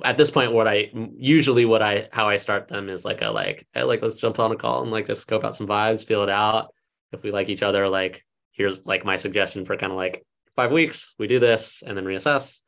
at 0.04 0.16
this 0.16 0.30
point 0.30 0.52
what 0.52 0.68
i 0.68 0.90
usually 1.16 1.64
what 1.64 1.82
i 1.82 2.08
how 2.12 2.28
i 2.28 2.36
start 2.36 2.68
them 2.68 2.88
is 2.88 3.04
like 3.04 3.20
a 3.20 3.30
like 3.30 3.66
hey, 3.72 3.82
like 3.82 4.00
let's 4.00 4.14
jump 4.14 4.38
on 4.38 4.52
a 4.52 4.56
call 4.56 4.82
and 4.82 4.92
like 4.92 5.08
just 5.08 5.22
scope 5.22 5.44
out 5.44 5.56
some 5.56 5.66
vibes 5.66 6.06
feel 6.06 6.22
it 6.22 6.30
out. 6.30 6.72
If 7.12 7.24
we 7.24 7.32
like 7.32 7.48
each 7.48 7.64
other 7.64 7.88
like 7.88 8.24
here's 8.52 8.86
like 8.86 9.04
my 9.04 9.16
suggestion 9.16 9.64
for 9.64 9.76
kind 9.76 9.90
of 9.90 9.98
like 9.98 10.24
five 10.54 10.70
weeks 10.70 11.14
we 11.18 11.26
do 11.26 11.40
this 11.40 11.82
and 11.84 11.96
then 11.96 12.04
reassess. 12.04 12.60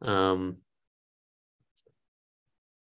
Um 0.00 0.56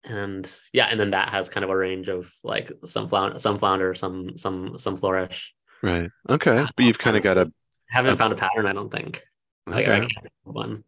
and 0.07 0.59
yeah 0.73 0.85
and 0.85 0.99
then 0.99 1.11
that 1.11 1.29
has 1.29 1.49
kind 1.49 1.63
of 1.63 1.69
a 1.69 1.77
range 1.77 2.07
of 2.07 2.31
like 2.43 2.71
some 2.85 3.09
flounder 3.09 3.39
some 3.39 3.59
flounder 3.59 3.93
some 3.93 4.37
some 4.37 4.77
some 4.77 4.97
flourish. 4.97 5.53
Right. 5.83 6.09
Okay. 6.29 6.65
But 6.75 6.83
you've 6.83 6.97
kind 6.97 7.17
of 7.17 7.23
got 7.23 7.37
a 7.37 7.51
haven't 7.89 8.13
a, 8.13 8.17
found 8.17 8.33
a 8.33 8.35
pattern 8.35 8.65
i 8.65 8.73
don't 8.73 8.91
think. 8.91 9.23
Okay. 9.67 9.77
like 9.77 9.87
I 9.87 9.99
can't 9.99 10.31
one. 10.43 10.83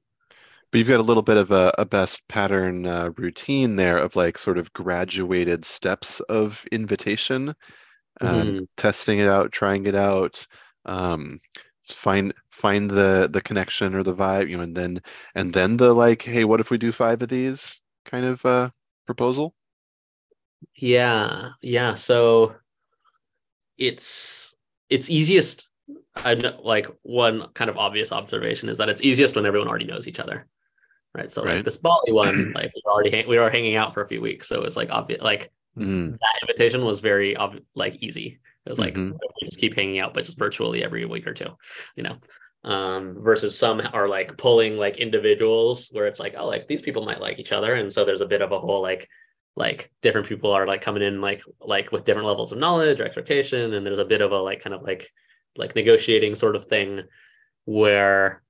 But 0.72 0.78
you've 0.78 0.88
got 0.88 1.00
a 1.00 1.04
little 1.04 1.24
bit 1.24 1.38
of 1.38 1.52
a, 1.52 1.74
a 1.80 1.86
best 1.86 2.22
pattern 2.28 2.86
uh, 2.86 3.10
routine 3.18 3.76
there 3.76 3.98
of 3.98 4.16
like 4.16 4.38
sort 4.38 4.60
of 4.60 4.72
graduated 4.72 5.66
steps 5.66 6.20
of 6.22 6.64
invitation 6.72 7.56
mm-hmm. 8.22 8.64
testing 8.78 9.20
it 9.20 9.28
out 9.28 9.52
trying 9.52 9.86
it 9.86 9.96
out 9.96 10.46
um, 10.86 11.40
find 11.84 12.34
find 12.52 12.90
the 12.90 13.30
the 13.32 13.42
connection 13.42 13.96
or 13.96 14.04
the 14.04 14.14
vibe 14.14 14.50
you 14.50 14.58
know 14.58 14.64
and 14.64 14.76
then 14.76 15.02
and 15.36 15.54
then 15.54 15.78
the 15.78 15.94
like 15.94 16.22
hey 16.22 16.44
what 16.44 16.60
if 16.60 16.70
we 16.70 16.78
do 16.78 16.92
five 16.92 17.22
of 17.22 17.30
these 17.30 17.82
kind 18.06 18.26
of 18.26 18.46
uh 18.46 18.70
proposal 19.10 19.56
yeah 20.76 21.50
yeah 21.64 21.96
so 21.96 22.56
it's 23.78 24.56
it's 24.90 25.10
easiest 25.10 25.68
I 26.16 26.36
know, 26.36 26.60
like 26.64 26.86
one 27.02 27.48
kind 27.56 27.70
of 27.72 27.78
obvious 27.78 28.12
observation 28.12 28.70
is 28.70 28.78
that 28.78 28.90
it's 28.90 29.02
easiest 29.02 29.36
when 29.36 29.48
everyone 29.48 29.68
already 29.68 29.86
knows 29.86 30.08
each 30.08 30.20
other 30.20 30.48
right? 31.14 31.32
So 31.32 31.44
right. 31.44 31.58
like 31.58 31.66
this 31.66 31.78
Bali 31.78 32.12
one, 32.12 32.52
like 32.56 32.72
we 32.76 32.82
already 32.86 33.12
hang- 33.12 33.28
we 33.28 33.38
were 33.38 33.50
hanging 33.50 33.76
out 33.76 33.94
for 33.94 34.04
a 34.04 34.08
few 34.08 34.22
weeks, 34.22 34.48
so 34.48 34.56
it 34.56 34.64
was 34.64 34.78
like 34.78 34.90
obvious. 34.90 35.22
Like 35.22 35.52
mm. 35.78 36.12
that 36.12 36.40
invitation 36.42 36.86
was 36.86 37.00
very 37.00 37.38
ob- 37.38 37.62
like 37.76 37.98
easy. 38.02 38.40
It 38.66 38.70
was 38.70 38.80
like 38.80 38.94
mm-hmm. 38.94 39.18
just 39.44 39.60
keep 39.60 39.76
hanging 39.76 40.00
out, 40.00 40.14
but 40.14 40.26
just 40.26 40.38
virtually 40.38 40.84
every 40.84 41.06
week 41.06 41.28
or 41.28 41.34
two, 41.34 41.50
you 41.96 42.04
know. 42.04 42.18
Um, 42.64 43.16
versus 43.22 43.58
some 43.58 43.82
are 43.94 44.10
like 44.10 44.38
pulling 44.38 44.76
like 44.76 44.98
individuals 44.98 45.88
where 45.94 46.08
it's 46.08 46.20
like, 46.20 46.36
oh, 46.38 46.46
like 46.46 46.68
these 46.68 46.82
people 46.82 47.06
might 47.06 47.22
like 47.22 47.40
each 47.40 47.54
other, 47.54 47.74
and 47.74 47.92
so 47.92 48.04
there's 48.04 48.22
a 48.22 48.26
bit 48.26 48.42
of 48.42 48.52
a 48.52 48.60
whole 48.60 48.82
like 48.82 49.08
like 49.56 49.92
different 50.02 50.28
people 50.28 50.52
are 50.52 50.68
like 50.68 50.82
coming 50.82 51.04
in 51.04 51.22
like 51.22 51.42
like 51.62 51.92
with 51.92 52.04
different 52.04 52.28
levels 52.28 52.52
of 52.52 52.58
knowledge 52.58 53.00
or 53.00 53.06
expectation, 53.06 53.74
and 53.74 53.86
there's 53.86 54.00
a 54.00 54.06
bit 54.06 54.22
of 54.22 54.32
a 54.34 54.38
like 54.38 54.62
kind 54.62 54.74
of 54.74 54.82
like 54.82 55.10
like 55.56 55.76
negotiating 55.76 56.36
sort 56.36 56.56
of 56.56 56.66
thing 56.66 57.02
where 57.66 58.44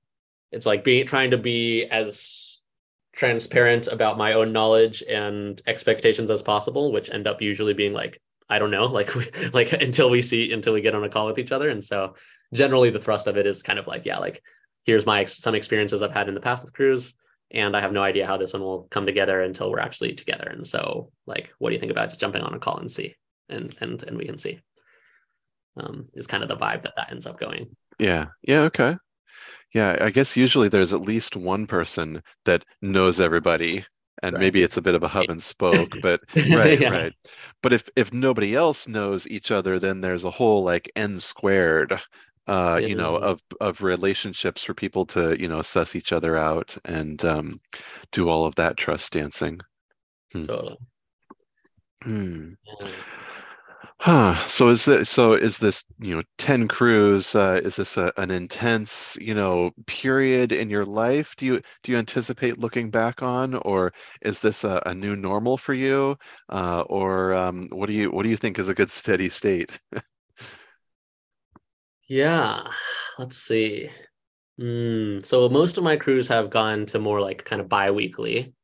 it's 0.50 0.66
like 0.66 0.82
being 0.82 1.06
trying 1.06 1.30
to 1.30 1.38
be 1.38 1.84
as 1.84 2.64
transparent 3.12 3.86
about 3.86 4.18
my 4.18 4.32
own 4.32 4.52
knowledge 4.52 5.02
and 5.08 5.60
expectations 5.66 6.30
as 6.30 6.42
possible, 6.42 6.90
which 6.92 7.10
end 7.10 7.26
up 7.26 7.42
usually 7.42 7.74
being 7.74 7.92
like, 7.92 8.20
I 8.50 8.58
don't 8.58 8.70
know, 8.70 8.84
like 8.84 9.14
like 9.54 9.72
until 9.72 10.10
we 10.10 10.22
see 10.22 10.52
until 10.52 10.72
we 10.72 10.80
get 10.80 10.94
on 10.94 11.04
a 11.04 11.08
call 11.08 11.26
with 11.26 11.38
each 11.38 11.52
other. 11.52 11.68
And 11.68 11.82
so 11.82 12.14
generally 12.52 12.90
the 12.90 12.98
thrust 12.98 13.26
of 13.26 13.36
it 13.36 13.46
is 13.46 13.62
kind 13.62 13.78
of 13.78 13.86
like, 13.86 14.04
yeah, 14.04 14.18
like 14.18 14.42
here's 14.84 15.06
my 15.06 15.24
some 15.24 15.54
experiences 15.54 16.02
I've 16.02 16.12
had 16.12 16.28
in 16.28 16.34
the 16.34 16.40
past 16.40 16.62
with 16.62 16.74
crews, 16.74 17.14
and 17.50 17.76
I 17.76 17.80
have 17.80 17.92
no 17.92 18.02
idea 18.02 18.26
how 18.26 18.36
this 18.36 18.52
one 18.52 18.62
will 18.62 18.88
come 18.90 19.06
together 19.06 19.40
until 19.40 19.70
we're 19.70 19.80
actually 19.80 20.14
together. 20.14 20.48
And 20.50 20.66
so 20.66 21.12
like, 21.26 21.52
what 21.58 21.70
do 21.70 21.74
you 21.74 21.80
think 21.80 21.92
about 21.92 22.08
just 22.08 22.20
jumping 22.20 22.42
on 22.42 22.54
a 22.54 22.58
call 22.58 22.78
and 22.78 22.90
see, 22.90 23.16
and 23.48 23.74
and 23.80 24.02
and 24.02 24.16
we 24.16 24.26
can 24.26 24.38
see. 24.38 24.60
Um, 25.76 26.08
is 26.14 26.26
kind 26.26 26.42
of 26.42 26.48
the 26.48 26.56
vibe 26.56 26.82
that 26.82 26.94
that 26.96 27.12
ends 27.12 27.26
up 27.26 27.38
going. 27.38 27.76
Yeah. 27.98 28.26
Yeah. 28.42 28.62
Okay. 28.62 28.96
Yeah, 29.72 29.96
I 30.00 30.10
guess 30.10 30.36
usually 30.36 30.68
there's 30.68 30.92
at 30.92 31.00
least 31.00 31.36
one 31.36 31.66
person 31.66 32.22
that 32.44 32.64
knows 32.82 33.20
everybody, 33.20 33.84
and 34.22 34.34
right. 34.34 34.40
maybe 34.40 34.62
it's 34.62 34.76
a 34.76 34.82
bit 34.82 34.94
of 34.94 35.02
a 35.02 35.08
hub 35.08 35.28
and 35.28 35.42
spoke, 35.42 35.96
but 36.02 36.20
right, 36.50 36.80
yeah. 36.80 36.90
right. 36.90 37.12
But 37.62 37.72
if 37.72 37.88
if 37.96 38.12
nobody 38.12 38.54
else 38.54 38.88
knows 38.88 39.26
each 39.26 39.50
other, 39.50 39.78
then 39.78 40.00
there's 40.00 40.24
a 40.24 40.30
whole 40.30 40.62
like 40.64 40.90
n 40.96 41.20
squared, 41.20 41.92
uh, 42.46 42.78
yeah. 42.80 42.86
you 42.86 42.94
know, 42.94 43.16
of 43.16 43.42
of 43.60 43.82
relationships 43.82 44.64
for 44.64 44.74
people 44.74 45.06
to 45.06 45.40
you 45.40 45.48
know 45.48 45.62
suss 45.62 45.96
each 45.96 46.12
other 46.12 46.36
out 46.36 46.76
and 46.84 47.24
um, 47.24 47.60
do 48.12 48.28
all 48.28 48.44
of 48.44 48.54
that 48.56 48.76
trust 48.76 49.12
dancing. 49.12 49.60
Hmm. 50.32 50.46
Totally. 50.46 50.76
Hmm. 52.02 52.52
Huh. 54.02 54.34
So 54.48 54.68
is 54.68 54.84
this 54.86 55.10
so 55.10 55.34
is 55.34 55.58
this, 55.58 55.84
you 56.00 56.16
know, 56.16 56.22
10 56.38 56.66
crews, 56.68 57.34
uh, 57.34 57.60
is 57.62 57.76
this 57.76 57.96
a, 57.98 58.10
an 58.16 58.30
intense, 58.30 59.16
you 59.20 59.34
know, 59.34 59.72
period 59.86 60.52
in 60.52 60.70
your 60.70 60.86
life? 60.86 61.36
Do 61.36 61.44
you 61.46 61.60
do 61.82 61.92
you 61.92 61.98
anticipate 61.98 62.58
looking 62.58 62.90
back 62.90 63.22
on, 63.22 63.54
or 63.56 63.92
is 64.22 64.40
this 64.40 64.64
a, 64.64 64.82
a 64.86 64.94
new 64.94 65.16
normal 65.16 65.56
for 65.58 65.74
you? 65.74 66.16
Uh, 66.48 66.80
or 66.88 67.34
um, 67.34 67.68
what 67.70 67.86
do 67.86 67.92
you 67.92 68.10
what 68.10 68.22
do 68.22 68.30
you 68.30 68.36
think 68.38 68.58
is 68.58 68.68
a 68.68 68.74
good 68.74 68.90
steady 68.90 69.28
state? 69.28 69.78
Yeah, 72.08 72.68
let's 73.18 73.36
see. 73.38 73.90
Mm, 74.60 75.24
so 75.24 75.48
most 75.48 75.78
of 75.78 75.84
my 75.84 75.96
crews 75.96 76.28
have 76.28 76.50
gone 76.50 76.86
to 76.86 76.98
more 76.98 77.20
like 77.20 77.44
kind 77.44 77.62
of 77.62 77.68
bi-weekly. 77.68 78.54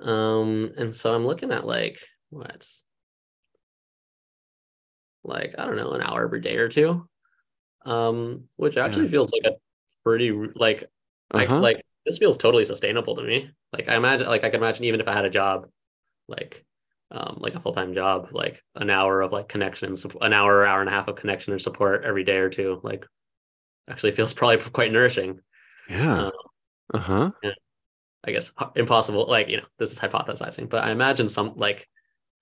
Um, 0.00 0.72
and 0.78 0.94
so 0.94 1.14
I'm 1.14 1.26
looking 1.26 1.52
at 1.52 1.66
like 1.66 1.98
what's 2.30 2.84
like, 5.24 5.54
I 5.58 5.66
don't 5.66 5.76
know, 5.76 5.92
an 5.92 6.02
hour 6.02 6.24
every 6.24 6.40
day 6.40 6.56
or 6.56 6.68
two. 6.68 7.08
Um, 7.84 8.44
which 8.56 8.76
actually 8.76 9.06
Yeah. 9.06 9.12
feels 9.12 9.32
like 9.32 9.44
a 9.52 9.56
pretty 10.04 10.30
like 10.32 10.84
like 11.34 11.48
Uh-huh. 11.48 11.60
like 11.60 11.82
this 12.06 12.18
feels 12.18 12.38
totally 12.38 12.64
sustainable 12.64 13.16
to 13.16 13.22
me. 13.22 13.50
Like 13.72 13.88
I 13.88 13.96
imagine 13.96 14.28
like 14.28 14.44
I 14.44 14.50
can 14.50 14.60
imagine 14.60 14.84
even 14.84 15.00
if 15.00 15.08
I 15.08 15.12
had 15.14 15.24
a 15.24 15.30
job, 15.30 15.68
like 16.28 16.64
um 17.12 17.38
like 17.40 17.54
a 17.56 17.60
full-time 17.60 17.94
job, 17.94 18.30
like 18.32 18.62
an 18.76 18.90
hour 18.90 19.22
of 19.22 19.32
like 19.32 19.48
connection, 19.48 19.94
an 20.22 20.32
hour, 20.32 20.66
hour 20.66 20.80
and 20.80 20.88
a 20.88 20.92
half 20.92 21.08
of 21.08 21.16
connection 21.16 21.52
or 21.54 21.58
support 21.58 22.04
every 22.04 22.24
day 22.24 22.38
or 22.38 22.50
two, 22.50 22.80
like 22.84 23.06
actually 23.88 24.12
feels 24.12 24.34
probably 24.34 24.58
quite 24.70 24.92
nourishing. 24.92 25.40
Yeah. 25.88 26.26
Uh, 26.26 26.30
Uh-huh. 26.94 27.32
I 28.24 28.32
guess 28.32 28.52
impossible. 28.76 29.26
Like 29.28 29.48
you 29.48 29.58
know, 29.58 29.66
this 29.78 29.92
is 29.92 29.98
hypothesizing, 29.98 30.68
but 30.68 30.84
I 30.84 30.90
imagine 30.90 31.28
some 31.28 31.54
like, 31.56 31.88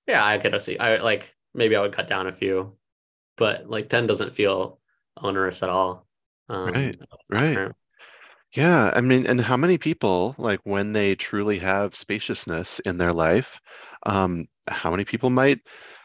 yeah, 0.07 0.25
I 0.25 0.39
could 0.39 0.61
see. 0.63 0.79
I 0.79 0.99
like 0.99 1.35
maybe 1.55 1.77
I 1.77 1.81
would 1.83 1.93
cut 1.95 2.09
down 2.09 2.27
a 2.27 2.33
few, 2.33 2.77
but 3.37 3.69
like 3.71 3.89
ten 3.91 4.07
doesn't 4.07 4.35
feel 4.37 4.81
onerous 5.19 5.63
at 5.63 5.71
all. 5.71 6.07
Um, 6.49 6.75
Right. 6.75 6.99
Right. 7.31 7.63
Yeah, 8.53 8.93
I 8.95 9.01
mean, 9.01 9.27
and 9.27 9.41
how 9.41 9.57
many 9.57 9.79
people, 9.79 10.35
like 10.39 10.61
when 10.65 10.93
they 10.93 11.15
truly 11.17 11.59
have 11.61 11.95
spaciousness 11.97 12.81
in 12.81 12.99
their 12.99 13.13
life, 13.13 13.61
um, 14.07 14.49
how 14.69 14.91
many 14.91 15.05
people 15.05 15.31
might 15.31 15.61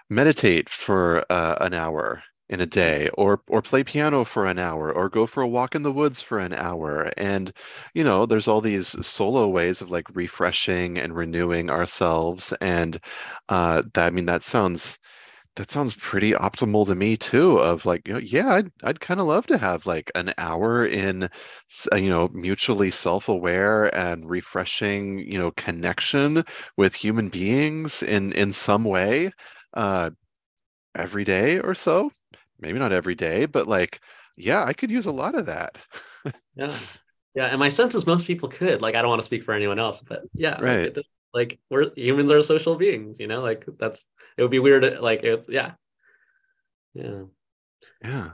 meditate 0.10 0.70
for 0.70 1.26
uh, 1.32 1.58
an 1.62 1.74
hour 1.74 2.24
in 2.50 2.62
a 2.62 2.66
day, 2.68 3.10
or 3.16 3.42
or 3.48 3.62
play 3.64 3.84
piano 3.84 4.24
for 4.26 4.46
an 4.48 4.60
hour, 4.60 4.94
or 4.94 5.10
go 5.10 5.26
for 5.28 5.44
a 5.44 5.48
walk 5.48 5.76
in 5.76 5.84
the 5.84 5.92
woods 5.92 6.22
for 6.22 6.40
an 6.40 6.54
hour? 6.54 7.12
And, 7.18 7.52
you 7.96 8.04
know, 8.04 8.26
there's 8.28 8.48
all 8.48 8.62
these 8.62 8.96
solo 9.08 9.48
ways 9.50 9.82
of 9.82 9.90
like 9.92 10.08
refreshing 10.16 10.98
and 11.00 11.16
renewing 11.16 11.70
ourselves, 11.72 12.54
and 12.62 13.00
uh, 13.50 13.84
that 13.96 14.08
I 14.08 14.10
mean, 14.12 14.26
that 14.28 14.44
sounds 14.44 15.00
that 15.56 15.72
sounds 15.72 15.94
pretty 15.96 16.32
optimal 16.34 16.86
to 16.88 16.96
me 16.96 17.16
too, 17.18 17.60
of 17.60 17.86
like, 17.86 18.08
you 18.08 18.14
know, 18.14 18.20
yeah, 18.20 18.54
I'd 18.54 18.72
I'd 18.84 19.00
kind 19.00 19.20
of 19.20 19.28
love 19.28 19.48
to 19.48 19.58
have 19.58 19.86
like 19.86 20.12
an 20.16 20.34
hour 20.38 20.86
in, 20.86 21.24
uh, 21.92 21.96
you 21.96 22.10
know, 22.10 22.30
mutually 22.34 22.92
self-aware 22.92 23.94
and 23.96 24.30
refreshing, 24.30 25.20
you 25.20 25.40
know, 25.40 25.52
connection 25.52 26.44
with 26.78 26.94
human 26.96 27.30
beings 27.30 28.04
in 28.04 28.32
in 28.34 28.54
some 28.54 28.84
way, 28.84 29.32
uh, 29.74 30.10
every 30.96 31.24
day 31.26 31.60
or 31.60 31.76
so. 31.76 32.12
Maybe 32.60 32.80
not 32.80 32.94
every 32.94 33.16
day, 33.16 33.46
but 33.48 33.68
like, 33.68 34.02
yeah, 34.38 34.64
I 34.66 34.74
could 34.74 34.92
use 34.92 35.08
a 35.08 35.12
lot 35.12 35.36
of 35.36 35.48
that. 35.48 35.78
Yeah, 36.56 36.80
yeah, 37.34 37.46
and 37.48 37.60
my 37.60 37.70
sense 37.70 37.96
is 37.96 38.06
most 38.06 38.28
people 38.28 38.50
could. 38.50 38.82
Like, 38.82 38.96
I 38.96 39.02
don't 39.02 39.10
want 39.10 39.22
to 39.22 39.26
speak 39.26 39.44
for 39.44 39.54
anyone 39.54 39.80
else, 39.80 40.02
but 40.02 40.24
yeah, 40.34 40.60
Right. 40.60 40.96
Like 41.36 41.60
we're 41.72 41.92
humans 41.98 42.32
are 42.32 42.44
social 42.44 42.76
beings, 42.78 43.18
you 43.20 43.28
know. 43.28 43.42
Like 43.42 43.66
that's 43.80 44.06
it 44.38 44.44
would 44.44 44.52
be 44.52 44.60
weird. 44.60 45.02
Like 45.02 45.24
it's 45.24 45.50
yeah, 45.50 45.74
yeah, 46.94 47.24
Yeah. 48.04 48.32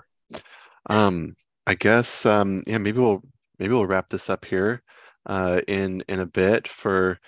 Um, 0.89 1.35
I 1.67 1.75
guess 1.75 2.25
um 2.25 2.63
yeah, 2.67 2.77
maybe 2.79 2.99
we'll 2.99 3.21
maybe 3.59 3.73
we'll 3.73 3.87
wrap 3.87 4.09
this 4.09 4.29
up 4.29 4.45
here 4.45 4.83
uh 5.27 5.61
in 5.67 6.03
in 6.09 6.19
a 6.19 6.25
bit 6.25 6.67
for 6.67 7.19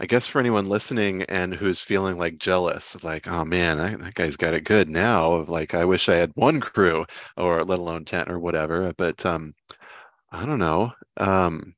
I 0.00 0.06
guess 0.06 0.26
for 0.28 0.40
anyone 0.40 0.66
listening 0.66 1.24
and 1.24 1.54
who's 1.54 1.80
feeling 1.80 2.18
like 2.18 2.38
jealous, 2.38 3.02
like, 3.04 3.28
oh 3.28 3.44
man, 3.44 3.78
that, 3.78 4.00
that 4.00 4.14
guy's 4.14 4.36
got 4.36 4.54
it 4.54 4.64
good 4.64 4.88
now. 4.90 5.44
Like 5.46 5.74
I 5.74 5.84
wish 5.86 6.08
I 6.08 6.16
had 6.16 6.32
one 6.36 6.60
crew 6.60 7.06
or 7.36 7.64
let 7.64 7.80
alone 7.80 8.04
10 8.06 8.30
or 8.30 8.38
whatever. 8.40 8.92
But 8.96 9.24
um 9.26 9.54
I 10.32 10.46
don't 10.46 10.60
know. 10.60 10.92
Um 11.18 11.74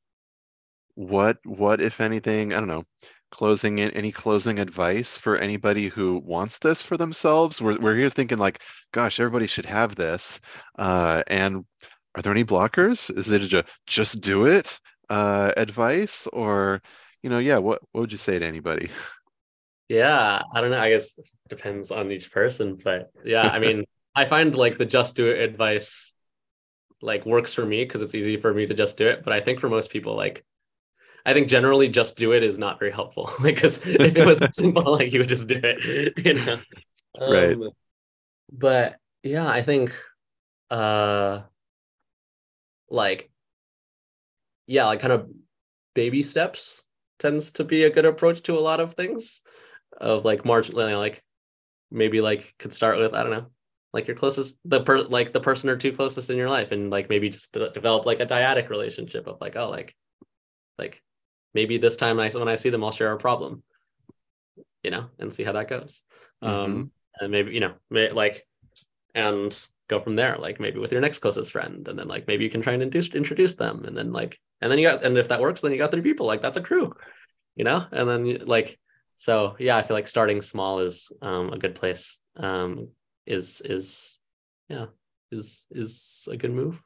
what 0.95 1.39
what 1.45 1.81
if 1.81 2.01
anything, 2.01 2.53
I 2.53 2.59
don't 2.59 2.69
know, 2.69 2.85
closing 3.31 3.79
in 3.79 3.91
any 3.93 4.13
closing 4.13 4.59
advice 4.59 5.17
for 5.19 5.37
anybody 5.37 5.89
who 5.89 6.19
wants 6.25 6.59
this 6.59 6.83
for 6.83 6.97
themselves? 6.97 7.61
We're 7.61 7.79
we're 7.79 7.97
here 7.97 8.11
thinking 8.11 8.39
like, 8.39 8.63
gosh, 8.93 9.21
everybody 9.21 9.47
should 9.47 9.67
have 9.67 9.97
this. 9.97 10.41
Uh 10.79 11.23
and 11.27 11.65
are 12.15 12.23
there 12.23 12.33
any 12.33 12.45
blockers? 12.45 13.17
Is 13.17 13.31
it 13.31 13.53
a 13.53 13.65
just 13.87 14.21
do 14.21 14.47
it 14.47 14.79
uh 15.09 15.53
advice 15.57 16.27
or 16.33 16.83
you 17.23 17.31
know, 17.31 17.39
yeah, 17.39 17.59
what 17.59 17.81
what 17.93 18.03
would 18.03 18.13
you 18.13 18.19
say 18.19 18.39
to 18.39 18.47
anybody? 18.47 18.91
yeah. 19.89 20.43
I 20.55 20.61
don't 20.61 20.71
know. 20.71 20.81
I 20.81 20.91
guess 20.91 21.19
depends 21.49 21.91
on 21.91 22.11
each 22.13 22.31
person, 22.33 22.79
but 22.83 23.11
yeah, 23.25 23.49
I 23.49 23.59
mean, 23.59 23.85
I 24.15 24.25
find 24.25 24.55
like 24.55 24.79
the 24.79 24.87
just 24.87 25.17
do 25.17 25.29
it 25.31 25.41
advice 25.41 26.15
like 27.03 27.27
works 27.27 27.55
for 27.55 27.65
me 27.65 27.85
because 27.85 28.03
it's 28.03 28.15
easy 28.15 28.37
for 28.37 28.53
me 28.53 28.67
to 28.67 28.75
just 28.75 28.97
do 28.97 29.09
it. 29.09 29.25
But 29.25 29.33
I 29.33 29.41
think 29.41 29.61
for 29.61 29.69
most 29.69 29.91
people, 29.91 30.17
like 30.17 30.45
I 31.27 31.35
think 31.35 31.49
generally 31.49 31.89
just 31.89 32.17
do 32.17 32.33
it 32.33 32.43
is 32.43 32.59
not 32.59 32.79
very 32.79 32.91
helpful. 32.91 33.31
Like, 33.41 33.55
because 33.57 33.85
if 33.87 34.17
it 34.17 34.27
was 34.27 34.41
simple, 34.53 34.93
like 34.93 35.13
you 35.13 35.21
would 35.21 35.29
just 35.29 35.49
do 35.49 35.61
it, 35.63 36.15
you 36.25 36.35
know. 36.35 36.61
Right. 37.21 37.55
Um, 37.55 37.71
but 38.53 38.97
yeah, 39.23 39.47
I 39.47 39.63
think 39.63 39.95
uh 40.71 41.43
like 42.89 43.31
yeah, 44.67 44.87
like 44.87 45.01
kind 45.01 45.13
of 45.13 45.29
baby 45.95 46.23
steps 46.23 46.85
tends 47.19 47.51
to 47.53 47.65
be 47.65 47.85
a 47.85 47.91
good 47.91 48.07
approach 48.07 48.43
to 48.43 48.59
a 48.59 48.61
lot 48.61 48.81
of 48.81 48.95
things 48.95 49.43
of 50.01 50.25
like 50.25 50.45
margin 50.45 50.75
like 50.75 51.23
maybe 51.91 52.21
like 52.21 52.55
could 52.59 52.73
start 52.73 52.99
with 52.99 53.13
I 53.13 53.23
don't 53.23 53.33
know 53.33 53.47
like 53.93 54.07
your 54.07 54.17
closest 54.17 54.59
the 54.65 54.81
per 54.81 55.03
like 55.03 55.33
the 55.33 55.41
person 55.41 55.69
or 55.69 55.77
two 55.77 55.93
closest 55.93 56.31
in 56.31 56.37
your 56.37 56.49
life 56.49 56.73
and 56.73 56.91
like 56.91 57.09
maybe 57.09 57.29
just 57.29 57.53
de- 57.53 57.71
develop 57.71 58.07
like 58.07 58.21
a 58.21 58.27
dyadic 58.27 58.69
relationship 58.69 59.27
of 59.27 59.41
like 59.41 59.57
oh 59.57 59.69
like 59.69 59.95
like 60.79 61.03
maybe 61.55 61.79
this 61.79 61.97
time 61.97 62.21
I 62.21 62.31
when 62.31 62.49
I 62.49 62.57
see 62.57 62.71
them 62.71 62.85
I'll 62.85 62.93
share 62.93 63.13
a 63.13 63.19
problem 63.19 63.63
you 64.83 64.91
know 64.91 65.07
and 65.19 65.33
see 65.33 65.45
how 65.45 65.53
that 65.53 65.69
goes. 65.69 66.03
Um 66.43 66.91
and 67.21 67.31
maybe 67.31 67.53
you 67.53 67.61
know 67.61 67.75
may, 67.91 68.11
like 68.11 68.47
and 69.15 69.57
go 69.89 70.01
from 70.01 70.17
there 70.17 70.37
like 70.39 70.61
maybe 70.61 70.79
with 70.79 70.93
your 70.93 71.01
next 71.01 71.19
closest 71.19 71.51
friend 71.51 71.89
and 71.89 71.99
then 71.99 72.07
like 72.09 72.29
maybe 72.29 72.45
you 72.45 72.51
can 72.51 72.63
try 72.63 72.73
and 72.73 72.83
induce, 72.83 73.13
introduce 73.13 73.55
them 73.55 73.85
and 73.85 73.97
then 73.97 74.13
like 74.13 74.39
and 74.61 74.71
then 74.71 74.79
you 74.79 74.89
got 74.89 75.03
and 75.03 75.19
if 75.19 75.29
that 75.29 75.41
works 75.41 75.61
then 75.61 75.73
you 75.73 75.79
got 75.79 75.91
three 75.91 76.01
people 76.01 76.27
like 76.27 76.41
that's 76.41 76.57
a 76.57 76.63
crew 76.63 76.95
you 77.57 77.65
know 77.65 77.85
and 77.91 78.09
then 78.09 78.47
like 78.47 78.79
so 79.17 79.57
yeah 79.59 79.77
i 79.77 79.83
feel 79.83 79.97
like 79.97 80.07
starting 80.07 80.41
small 80.41 80.79
is 80.79 81.11
um 81.21 81.53
a 81.53 81.59
good 81.59 81.75
place 81.75 82.21
um 82.37 82.89
is 83.27 83.61
is 83.65 84.19
yeah 84.69 84.87
is 85.31 85.67
is 85.71 86.29
a 86.31 86.37
good 86.37 86.53
move. 86.53 86.81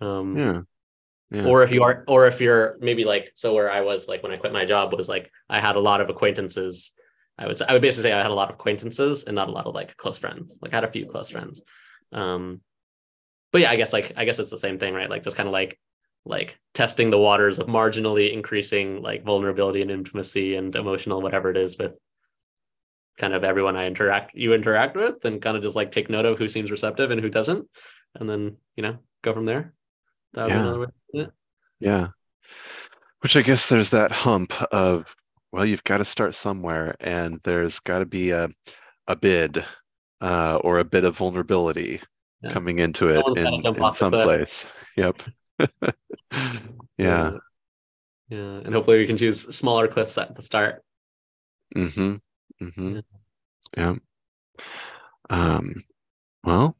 Um 0.00 0.36
Yeah. 0.36 0.60
Yeah. 1.32 1.44
or 1.44 1.62
if 1.62 1.70
you 1.70 1.84
are 1.84 2.04
or 2.08 2.26
if 2.26 2.40
you're 2.40 2.76
maybe 2.80 3.04
like 3.04 3.30
so 3.36 3.54
where 3.54 3.70
i 3.70 3.82
was 3.82 4.08
like 4.08 4.20
when 4.24 4.32
i 4.32 4.36
quit 4.36 4.52
my 4.52 4.64
job 4.64 4.92
was 4.92 5.08
like 5.08 5.30
i 5.48 5.60
had 5.60 5.76
a 5.76 5.80
lot 5.80 6.00
of 6.00 6.10
acquaintances. 6.10 6.92
I 7.38 7.46
would 7.46 7.62
i 7.62 7.72
would 7.72 7.82
basically 7.82 8.10
say 8.10 8.12
i 8.12 8.20
had 8.20 8.32
a 8.32 8.34
lot 8.34 8.48
of 8.48 8.56
acquaintances 8.56 9.24
and 9.24 9.36
not 9.36 9.48
a 9.48 9.52
lot 9.52 9.66
of 9.66 9.74
like 9.74 9.96
close 9.96 10.18
friends. 10.18 10.58
Like 10.60 10.72
i 10.72 10.76
had 10.76 10.84
a 10.84 10.90
few 10.90 11.06
close 11.06 11.30
friends. 11.30 11.62
Um 12.12 12.60
but 13.52 13.60
yeah 13.62 13.70
i 13.70 13.76
guess 13.76 13.92
like 13.92 14.12
i 14.16 14.24
guess 14.24 14.40
it's 14.40 14.50
the 14.50 14.58
same 14.58 14.78
thing 14.78 14.92
right? 14.92 15.08
Like 15.08 15.22
just 15.22 15.36
kind 15.36 15.48
of 15.48 15.52
like 15.52 15.78
like 16.24 16.58
testing 16.74 17.10
the 17.10 17.18
waters 17.18 17.58
of 17.58 17.68
marginally 17.68 18.32
increasing 18.32 19.00
like 19.00 19.24
vulnerability 19.24 19.82
and 19.82 19.90
intimacy 19.90 20.56
and 20.56 20.74
emotional 20.74 21.22
whatever 21.22 21.48
it 21.50 21.56
is 21.56 21.78
with 21.78 21.92
kind 23.18 23.32
of 23.34 23.42
everyone 23.44 23.76
i 23.76 23.86
interact 23.86 24.34
you 24.34 24.52
interact 24.52 24.96
with 24.96 25.24
and 25.24 25.40
kind 25.40 25.56
of 25.56 25.62
just 25.62 25.76
like 25.76 25.90
take 25.90 26.10
note 26.10 26.26
of 26.26 26.38
who 26.38 26.48
seems 26.48 26.70
receptive 26.70 27.10
and 27.10 27.20
who 27.20 27.30
doesn't. 27.30 27.68
And 28.18 28.28
then 28.28 28.56
you 28.76 28.82
know 28.82 28.98
go 29.22 29.32
from 29.32 29.44
there 29.44 29.74
that 30.34 30.48
Yeah. 30.48 30.60
another 30.60 30.78
way 30.80 30.86
to 30.86 30.92
do 31.12 31.20
it. 31.22 31.30
Yeah. 31.80 32.08
Which 33.20 33.36
I 33.36 33.42
guess 33.42 33.68
there's 33.68 33.90
that 33.90 34.12
hump 34.12 34.52
of, 34.72 35.14
well, 35.52 35.64
you've 35.66 35.84
got 35.84 35.98
to 35.98 36.04
start 36.04 36.34
somewhere, 36.34 36.94
and 37.00 37.40
there's 37.44 37.80
got 37.80 37.98
to 38.00 38.06
be 38.06 38.30
a 38.30 38.48
a 39.08 39.16
bid 39.16 39.64
uh, 40.20 40.56
or 40.62 40.78
a 40.78 40.84
bit 40.84 41.04
of 41.04 41.16
vulnerability 41.16 42.00
Yeah. 42.42 42.50
coming 42.50 42.78
into 42.78 43.08
it 43.08 43.26
in, 43.36 43.46
in 43.66 43.96
some 43.96 44.10
place. 44.12 44.48
Yep. 44.96 45.22
Yeah. 46.98 47.38
Yeah. 48.28 48.38
And 48.64 48.74
hopefully 48.74 48.98
we 48.98 49.06
can 49.06 49.16
choose 49.16 49.40
smaller 49.56 49.88
cliffs 49.88 50.16
at 50.18 50.34
the 50.36 50.42
start. 50.42 50.84
Mm-hmm. 51.74 52.16
Mm-hmm. 52.64 52.94
Yeah. 52.94 53.02
Yeah. 53.76 53.94
Um, 55.30 55.84
well, 56.44 56.76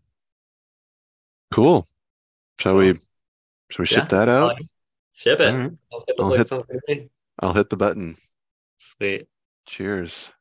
cool. 1.51 1.87
Shall 2.61 2.77
we 2.77 2.95
shall 3.71 3.83
we 3.83 3.87
ship 3.87 3.99
Yeah, 4.11 4.19
that 4.19 4.29
out? 4.29 4.59
Ship 5.15 5.41
it. 5.41 5.53
Right. 5.53 5.73
I'll 5.93 6.33
hit- 6.33 6.47
to 6.49 6.81
me. 6.89 7.09
I'll 7.41 7.55
hit 7.55 7.71
the 7.71 7.77
button. 7.77 8.17
Sweet. 8.79 9.27
Cheers. 9.67 10.33